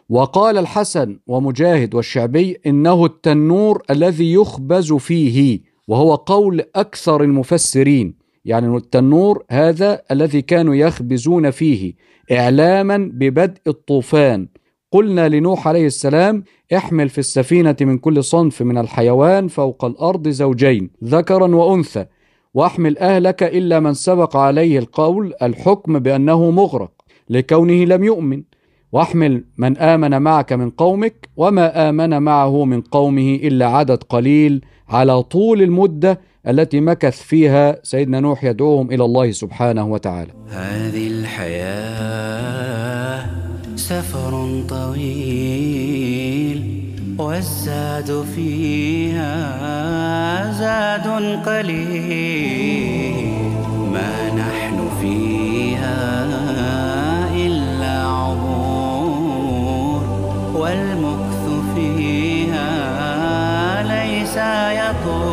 وقال 0.09 0.57
الحسن 0.57 1.19
ومجاهد 1.27 1.95
والشعبي 1.95 2.57
إنه 2.65 3.05
التنور 3.05 3.83
الذي 3.89 4.33
يخبز 4.33 4.93
فيه 4.93 5.61
وهو 5.87 6.15
قول 6.15 6.63
أكثر 6.75 7.23
المفسرين 7.23 8.15
يعني 8.45 8.77
التنور 8.77 9.43
هذا 9.51 10.01
الذي 10.11 10.41
كانوا 10.41 10.75
يخبزون 10.75 11.51
فيه 11.51 11.93
إعلاما 12.31 13.11
ببدء 13.13 13.61
الطوفان. 13.67 14.47
قلنا 14.91 15.29
لنوح 15.29 15.67
عليه 15.67 15.85
السلام 15.85 16.43
احمل 16.75 17.09
في 17.09 17.17
السفينة 17.17 17.75
من 17.81 17.97
كل 17.97 18.23
صنف 18.23 18.61
من 18.61 18.77
الحيوان 18.77 19.47
فوق 19.47 19.85
الأرض 19.85 20.27
زوجين 20.27 20.89
ذكرا 21.03 21.55
وأنثى 21.55 22.05
واحمل 22.53 22.97
أهلك 22.97 23.43
إلا 23.43 23.79
من 23.79 23.93
سبق 23.93 24.37
عليه 24.37 24.79
القول 24.79 25.33
الحكم 25.41 25.99
بأنه 25.99 26.51
مغرق 26.51 26.91
لكونه 27.29 27.85
لم 27.85 28.03
يؤمن. 28.03 28.43
واحمل 28.91 29.43
من 29.57 29.77
آمن 29.77 30.21
معك 30.21 30.53
من 30.53 30.69
قومك 30.69 31.29
وما 31.37 31.89
آمن 31.89 32.21
معه 32.21 32.65
من 32.65 32.81
قومه 32.81 33.39
إلا 33.43 33.65
عدد 33.65 34.03
قليل 34.03 34.61
على 34.89 35.23
طول 35.23 35.61
المدة 35.61 36.19
التي 36.47 36.79
مكث 36.79 37.21
فيها 37.21 37.79
سيدنا 37.83 38.19
نوح 38.19 38.43
يدعوهم 38.43 38.91
إلى 38.91 39.03
الله 39.05 39.31
سبحانه 39.31 39.87
وتعالى. 39.87 40.31
هذه 40.47 41.07
الحياة 41.07 42.80
سفر 43.81 44.33
طويل 44.69 46.59
والزاد 47.17 48.25
فيها 48.35 49.31
زاد 50.51 51.07
قليل. 51.45 53.15
ما 53.93 54.13
نحن 54.37 54.77
فيها 55.01 56.01
إلا 57.35 57.95
عبور 58.07 60.01
والمكث 60.55 61.43
فيها 61.75 62.71
ليس 63.83 64.37
يطول. 64.81 65.30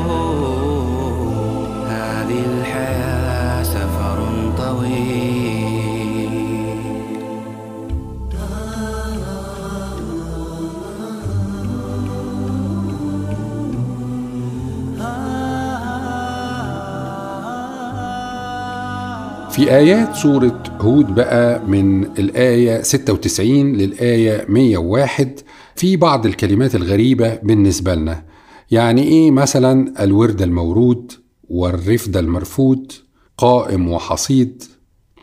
في 19.59 19.75
آيات 19.77 20.15
سورة 20.17 20.63
هود 20.81 21.15
بقى 21.15 21.61
من 21.67 22.05
الآية 22.05 22.83
96 22.83 23.73
للآية 23.77 24.47
101 24.49 25.41
في 25.77 25.97
بعض 25.97 26.27
الكلمات 26.27 26.75
الغريبة 26.75 27.35
بالنسبة 27.35 27.95
لنا. 27.95 28.25
يعني 28.71 29.03
إيه 29.03 29.31
مثلا 29.31 30.05
الورد 30.05 30.43
المورود 30.43 31.13
والرفد 31.49 32.17
المرفود 32.17 32.93
قائم 33.39 33.89
وحصيد 33.89 34.63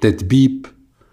تدبيب؟ 0.01 0.65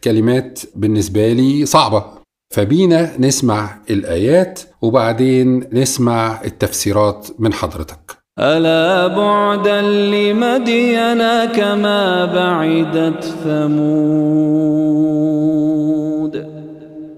كلمات 0.04 0.60
بالنسبة 0.76 1.32
لي 1.32 1.66
صعبة. 1.66 2.04
فبينا 2.50 3.20
نسمع 3.20 3.78
الآيات 3.90 4.60
وبعدين 4.82 5.64
نسمع 5.72 6.40
التفسيرات 6.44 7.28
من 7.38 7.52
حضرتك. 7.52 8.21
ألا 8.38 9.06
بعدا 9.06 9.82
لمدين 9.82 11.22
كما 11.44 12.24
بعدت 12.24 13.24
ثمود؟ 13.44 14.62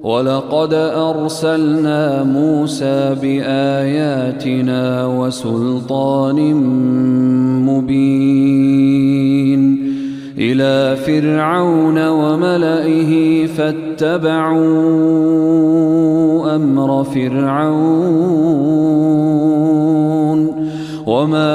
ولقد 0.03 0.75
أرسلنا 0.75 2.23
موسى 2.25 3.17
بآياتنا 3.23 5.07
وسلطان 5.07 6.55
مبين 7.67 8.95
إلى 10.39 10.97
فرعون 10.97 12.09
وملئه 12.09 13.47
فاتبعوا 13.47 14.65
أمر 16.57 17.05
فرعون. 17.05 18.55
وما 21.07 21.55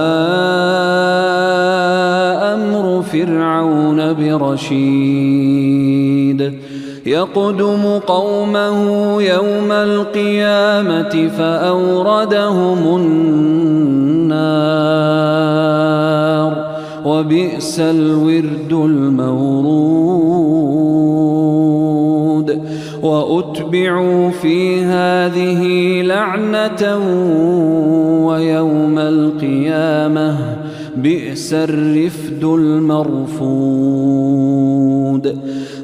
أمر 2.54 3.02
فرعون 3.02 4.14
برشيد 4.14 5.60
يقدم 7.06 8.00
قومه 8.08 8.82
يوم 9.22 9.72
القيامة 9.72 11.30
فأوردهم 11.38 12.96
النار 12.96 13.40
وبئس 17.06 17.80
الورد 17.80 18.74
المورود 18.74 20.29
وأتبعوا 23.04 24.30
في 24.30 24.82
هذه 24.82 25.62
لعنة 26.02 26.98
ويوم 28.26 29.00
القيامة 29.00 30.58
بئس 30.96 31.54
الرفد 31.54 32.44
المرفود. 32.44 33.80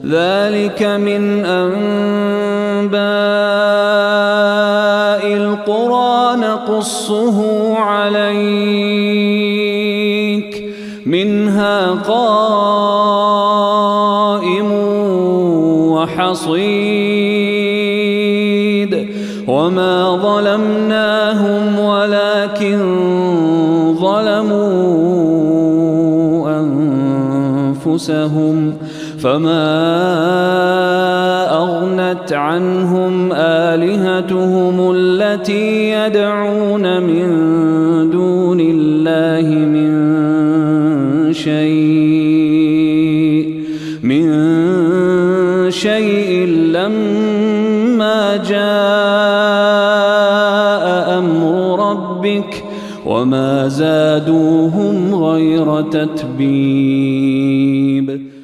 ذلك 0.05 0.83
من 0.83 1.45
أنباء 1.45 2.95
القرى 5.33 6.35
نقصه 6.37 7.77
عليك. 7.77 9.05
منها 11.05 11.91
قائم 11.91 13.05
وحصيد 17.75 19.07
وما 19.47 20.15
ظلمناهم 20.15 21.79
ولكن 21.79 22.79
ظلموا 23.99 24.65
أنفسهم 26.59 28.73
فما 29.19 29.65
أغنت 31.57 32.33
عنهم 32.33 33.33
آلهتهم 33.33 34.91
التي 34.95 35.91
يدعون 35.91 37.01
من 37.01 37.25
دون 38.11 38.59
الله 38.59 39.55
من 39.55 39.95
شيء 41.33 41.74
وما 53.05 53.67
زادوهم 53.67 55.15
غير 55.15 55.81
تتبيب. 55.81 57.25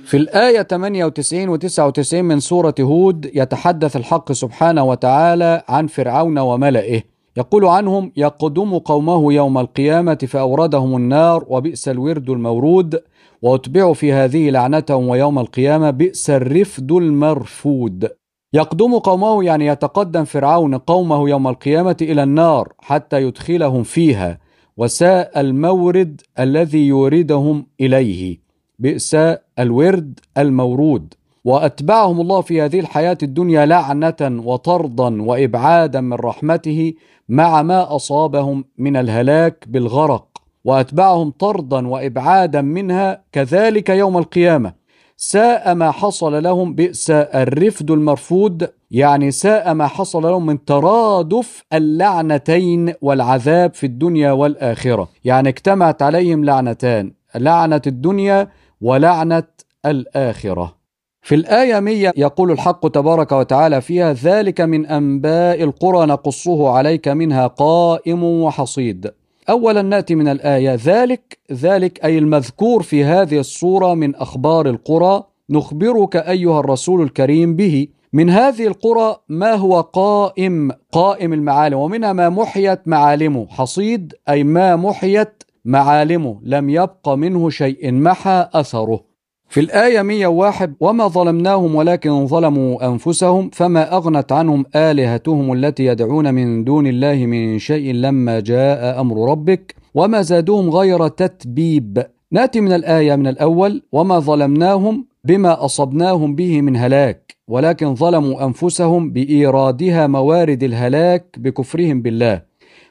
في 0.06 0.18
الآية 0.18 0.62
98 0.62 1.50
و 1.50 1.56
99 1.56 2.26
من 2.26 2.40
سورة 2.40 2.76
هود 2.80 3.32
يتحدث 3.36 3.96
الحق 3.96 4.32
سبحانه 4.32 4.84
وتعالى 4.84 5.64
عن 5.70 5.88
فرعون 5.88 6.40
وملئه. 6.40 7.02
يقول 7.38 7.66
عنهم 7.66 8.12
يقدم 8.18 8.78
قومه 8.78 9.34
يوم 9.34 9.58
القيامة 9.58 10.18
فأوردهم 10.28 10.96
النار 10.96 11.46
وبئس 11.48 11.90
الورد 11.90 12.30
المورود 12.30 13.02
وأتبعوا 13.42 13.94
في 13.94 14.14
هذه 14.14 14.50
لعنتهم 14.50 15.08
ويوم 15.08 15.40
القيامة 15.40 15.90
بئس 15.90 16.30
الرفد 16.30 16.92
المرفود. 16.92 18.10
يقدم 18.54 18.98
قومه 18.98 19.44
يعني 19.44 19.66
يتقدم 19.66 20.24
فرعون 20.24 20.78
قومه 20.78 21.30
يوم 21.30 21.48
القيامة 21.48 21.98
إلى 22.02 22.24
النار 22.24 22.74
حتى 22.80 23.24
يدخلهم 23.24 23.84
فيها. 23.84 24.41
وساء 24.82 25.40
المورد 25.40 26.22
الذي 26.40 26.88
يوردهم 26.88 27.66
إليه. 27.82 28.40
بئس 28.80 29.18
الورد 29.60 30.20
المورود. 30.38 31.14
وأتبعهم 31.44 32.22
الله 32.22 32.42
في 32.42 32.62
هذه 32.62 32.80
الحياة 32.80 33.18
الدنيا 33.24 33.66
لعنة 33.66 34.42
وطردا 34.46 35.22
وإبعادا 35.22 36.02
من 36.02 36.14
رحمته 36.14 36.94
مع 37.30 37.62
ما 37.62 37.96
أصابهم 37.96 38.66
من 38.78 38.96
الهلاك 38.96 39.66
بالغرق. 39.68 40.28
وأتبعهم 40.66 41.32
طردا 41.32 41.88
وإبعادا 41.88 42.62
منها 42.62 43.24
كذلك 43.32 43.90
يوم 43.90 44.18
القيامة. 44.18 44.74
ساء 45.18 45.76
ما 45.76 45.92
حصل 45.92 46.44
لهم 46.44 46.76
بئس 46.76 47.12
الرفد 47.12 47.92
المرفود 47.92 48.70
يعني 48.92 49.32
ساء 49.32 49.74
ما 49.74 49.88
حصل 49.88 50.22
لهم 50.22 50.46
من 50.46 50.66
ترادف 50.66 51.64
اللعنتين 51.74 52.94
والعذاب 53.02 53.74
في 53.74 53.86
الدنيا 53.86 54.32
والآخرة. 54.32 55.10
يعني 55.26 55.50
اجتمعت 55.50 56.02
عليهم 56.02 56.46
لعنتان 56.46 57.14
لعنة 57.36 57.82
الدنيا 57.88 58.48
ولعنة 58.82 59.44
الآخرة. 59.86 60.76
في 61.22 61.36
الآية 61.36 61.80
100 61.80 62.12
يقول 62.18 62.52
الحق 62.52 62.88
تبارك 62.88 63.32
وتعالى 63.32 63.82
فيها 63.82 64.14
ذلك 64.14 64.62
من 64.62 64.86
أنباء 64.86 65.64
القرى 65.64 66.06
نقصه 66.06 66.70
عليك 66.70 67.08
منها 67.08 67.48
قائم 67.48 68.24
وحصيد. 68.24 69.12
أولا 69.50 69.82
نأتي 69.82 70.16
من 70.16 70.28
الآية 70.28 70.80
ذلك 70.86 71.38
ذلك 71.52 72.06
أي 72.06 72.18
المذكور 72.18 72.84
في 72.84 73.04
هذه 73.04 73.40
السورة 73.40 73.94
من 73.94 74.16
أخبار 74.16 74.70
القرى 74.70 75.24
نخبرك 75.50 76.16
أيها 76.16 76.60
الرسول 76.60 77.02
الكريم 77.02 77.56
به. 77.56 77.88
من 78.14 78.30
هذه 78.30 78.68
القرى 78.68 79.18
ما 79.30 79.54
هو 79.54 79.82
قائم 79.82 80.72
قائم 80.92 81.34
المعالم؟ 81.34 81.78
ومنها 81.78 82.14
ما 82.14 82.30
محيت 82.30 82.88
معالمه. 82.88 83.48
حصيد 83.50 84.14
أي 84.30 84.44
ما 84.44 84.76
محيت 84.76 85.44
معالمه. 85.66 86.40
لم 86.44 86.70
يبق 86.70 87.10
منه 87.10 87.50
شيء 87.50 87.92
محى 87.92 88.48
أثره. 88.54 89.04
في 89.50 89.60
الآية 89.60 90.02
101 90.02 90.74
وما 90.80 91.08
ظلمناهم 91.08 91.76
ولكن 91.76 92.28
ظلموا 92.28 92.88
أنفسهم 92.88 93.50
فما 93.54 93.96
أغنت 93.96 94.32
عنهم 94.32 94.66
آلهتهم 94.76 95.54
التي 95.54 95.86
يدعون 95.86 96.34
من 96.34 96.64
دون 96.64 96.88
الله 96.88 97.26
من 97.26 97.60
شيء 97.60 97.94
لما 97.94 98.40
جاء 98.40 99.02
أمر 99.02 99.32
ربك. 99.32 99.76
وما 99.96 100.22
زادوهم 100.22 100.70
غير 100.70 101.08
تتبيب. 101.08 102.04
ناتي 102.32 102.62
من 102.62 102.72
الآية 102.74 103.16
من 103.16 103.28
الأول 103.28 103.82
وما 103.92 104.20
ظلمناهم 104.20 105.11
بما 105.24 105.66
أصبناهم 105.66 106.36
به 106.36 106.62
من 106.62 106.76
هلاك 106.76 107.36
ولكن 107.48 107.96
ظلموا 107.96 108.46
أنفسهم 108.46 109.12
بإيرادها 109.12 110.08
موارد 110.08 110.64
الهلاك 110.64 111.26
بكفرهم 111.38 112.02
بالله. 112.02 112.42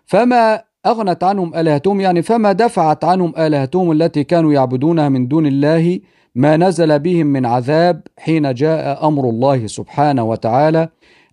فما 0.06 0.62
أغنت 0.86 1.24
عنهم 1.24 1.54
آلهتهم 1.54 2.00
يعني 2.00 2.22
فما 2.22 2.52
دفعت 2.52 3.04
عنهم 3.04 3.32
آلهتهم 3.38 3.92
التي 3.92 4.24
كانوا 4.24 4.52
يعبدونها 4.52 5.08
من 5.08 5.28
دون 5.28 5.46
الله 5.46 6.00
ما 6.34 6.56
نزل 6.56 6.98
بهم 6.98 7.26
من 7.26 7.46
عذاب 7.46 8.02
حين 8.18 8.54
جاء 8.54 9.08
أمر 9.08 9.28
الله 9.28 9.66
سبحانه 9.66 10.24
وتعالى 10.24 10.88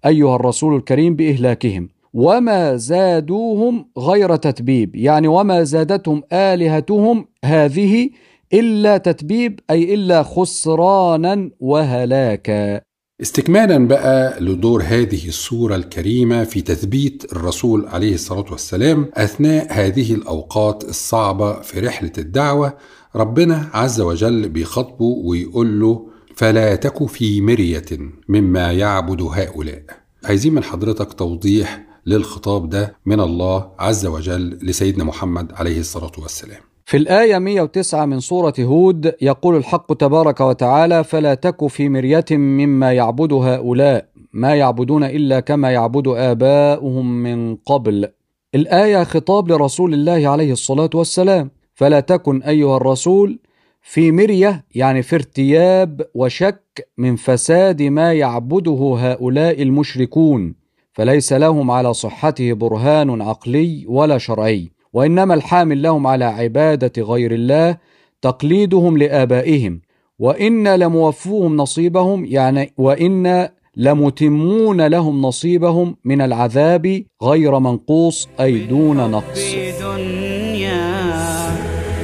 أيها 0.05 0.35
الرسول 0.35 0.75
الكريم 0.75 1.15
بإهلاكهم. 1.15 1.89
وما 2.13 2.75
زادوهم 2.75 3.85
غير 3.97 4.35
تتبيب 4.35 4.95
يعني 4.95 5.27
وما 5.27 5.63
زادتهم 5.63 6.23
آلهتهم 6.33 7.25
هذه 7.45 8.09
إلا 8.53 8.97
تتبيب 8.97 9.59
أي 9.69 9.93
إلا 9.93 10.23
خسرانا 10.23 11.51
وهلاكا. 11.59 12.81
استكمالا 13.21 13.87
بقى 13.87 14.39
لدور 14.41 14.83
هذه 14.83 15.27
السورة 15.27 15.75
الكريمة 15.75 16.43
في 16.43 16.61
تثبيت 16.61 17.31
الرسول 17.31 17.87
عليه 17.87 18.13
الصلاة 18.13 18.45
والسلام 18.51 19.09
أثناء 19.13 19.67
هذه 19.69 20.13
الأوقات 20.13 20.83
الصعبة 20.83 21.61
في 21.61 21.79
رحلة 21.79 22.11
الدعوة. 22.17 22.73
ربنا 23.15 23.69
عز 23.73 24.01
وجل 24.01 24.49
بيخاطبه 24.49 25.05
ويقول 25.05 25.79
له 25.79 26.09
فلا 26.35 26.75
تك 26.75 27.05
في 27.05 27.41
مرية 27.41 27.85
مما 28.29 28.71
يعبد 28.71 29.21
هؤلاء. 29.21 29.83
عايزين 30.23 30.53
من 30.53 30.63
حضرتك 30.63 31.13
توضيح 31.13 31.85
للخطاب 32.05 32.69
ده 32.69 32.95
من 33.05 33.19
الله 33.19 33.71
عز 33.79 34.05
وجل 34.05 34.59
لسيدنا 34.61 35.03
محمد 35.03 35.53
عليه 35.53 35.79
الصلاة 35.79 36.11
والسلام. 36.17 36.61
في 36.87 36.97
الآية 36.97 37.37
109 37.37 38.05
من 38.05 38.19
سورة 38.19 38.53
هود 38.59 39.13
يقول 39.21 39.55
الحق 39.55 39.93
تبارك 39.93 40.41
وتعالى 40.41 41.03
فلا 41.03 41.33
تك 41.33 41.67
في 41.67 41.89
مرية 41.89 42.25
مما 42.31 42.93
يعبد 42.93 43.33
هؤلاء 43.33 44.05
ما 44.33 44.55
يعبدون 44.55 45.03
إلا 45.03 45.39
كما 45.39 45.71
يعبد 45.71 46.07
آباؤهم 46.07 47.23
من 47.23 47.55
قبل. 47.55 48.07
الآية 48.55 49.03
خطاب 49.03 49.51
لرسول 49.51 49.93
الله 49.93 50.29
عليه 50.29 50.51
الصلاة 50.51 50.89
والسلام. 50.93 51.51
فلا 51.75 51.99
تكن 51.99 52.43
أيها 52.43 52.77
الرسول 52.77 53.39
في 53.81 54.11
مرية 54.11 54.65
يعني 54.75 55.03
في 55.03 55.15
ارتياب 55.15 56.01
وشك 56.15 56.87
من 56.97 57.15
فساد 57.15 57.81
ما 57.81 58.13
يعبده 58.13 58.97
هؤلاء 58.99 59.61
المشركون. 59.61 60.55
فليس 60.93 61.33
لهم 61.33 61.71
على 61.71 61.93
صحته 61.93 62.53
برهان 62.53 63.21
عقلي 63.21 63.85
ولا 63.87 64.17
شرعي. 64.17 64.76
وإنما 64.93 65.33
الحامل 65.33 65.81
لهم 65.81 66.07
على 66.07 66.25
عبادة 66.25 67.03
غير 67.03 67.31
الله 67.33 67.77
تقليدهم 68.21 68.97
لآبائهم. 68.97 69.81
وإن 70.19 70.75
لموفوهم 70.75 71.57
نصيبهم 71.57 72.25
يعني 72.25 72.73
وإن 72.77 73.49
لمتمون 73.75 74.87
لهم 74.87 75.21
نصيبهم 75.21 75.97
من 76.05 76.21
العذاب 76.21 77.03
غير 77.23 77.59
منقوص 77.59 78.29
أي 78.39 78.59
دون 78.59 78.97
نقص. 79.11 79.55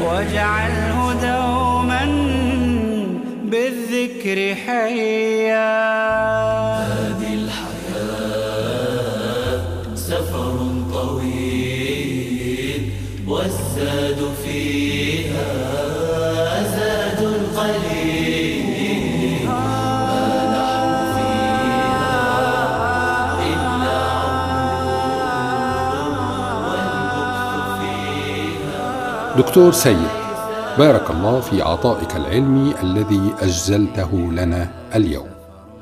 واجعله 0.02 1.14
دوما 1.14 2.06
بالذكر 3.44 4.56
حيا. 4.56 6.33
دكتور 29.38 29.72
سيد 29.72 30.08
بارك 30.78 31.12
الله 31.12 31.40
في 31.40 31.62
عطائك 31.62 32.16
العلمي 32.16 32.74
الذي 32.82 33.34
أجزلته 33.40 34.12
لنا 34.12 34.90
اليوم. 34.96 35.28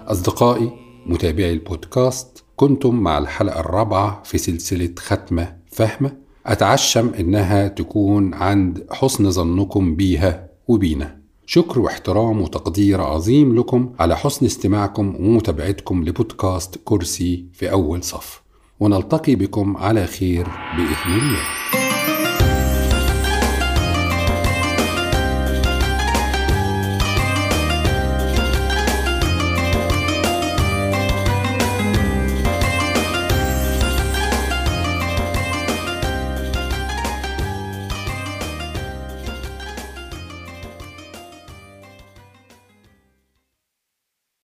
أصدقائي 0.08 0.72
متابعي 1.06 1.54
البودكاست 1.54 2.44
كنتم 2.56 2.96
مع 2.96 3.18
الحلقة 3.18 3.60
الرابعة 3.60 4.22
في 4.24 4.38
سلسلة 4.38 4.90
ختمة 5.00 5.56
فهمة. 5.72 6.18
أتعشم 6.46 7.12
إنها 7.20 7.68
تكون 7.68 8.34
عند 8.34 8.88
حسن 8.92 9.32
ظنكم 9.32 9.96
بيها 9.96 10.48
وبينا. 10.68 11.18
شكر 11.46 11.80
واحترام 11.80 12.42
وتقدير 12.42 13.02
عظيم 13.02 13.56
لكم 13.56 13.94
على 14.00 14.18
حسن 14.18 14.46
استماعكم 14.46 15.16
ومتابعتكم 15.20 16.04
لبودكاست 16.04 16.80
كرسي 16.86 17.46
في 17.54 17.72
أول 17.72 18.04
صف. 18.04 18.42
ونلتقي 18.80 19.36
بكم 19.36 19.78
على 19.78 20.08
خير 20.08 20.48
بإذن 20.78 21.18
الله. 21.18 21.71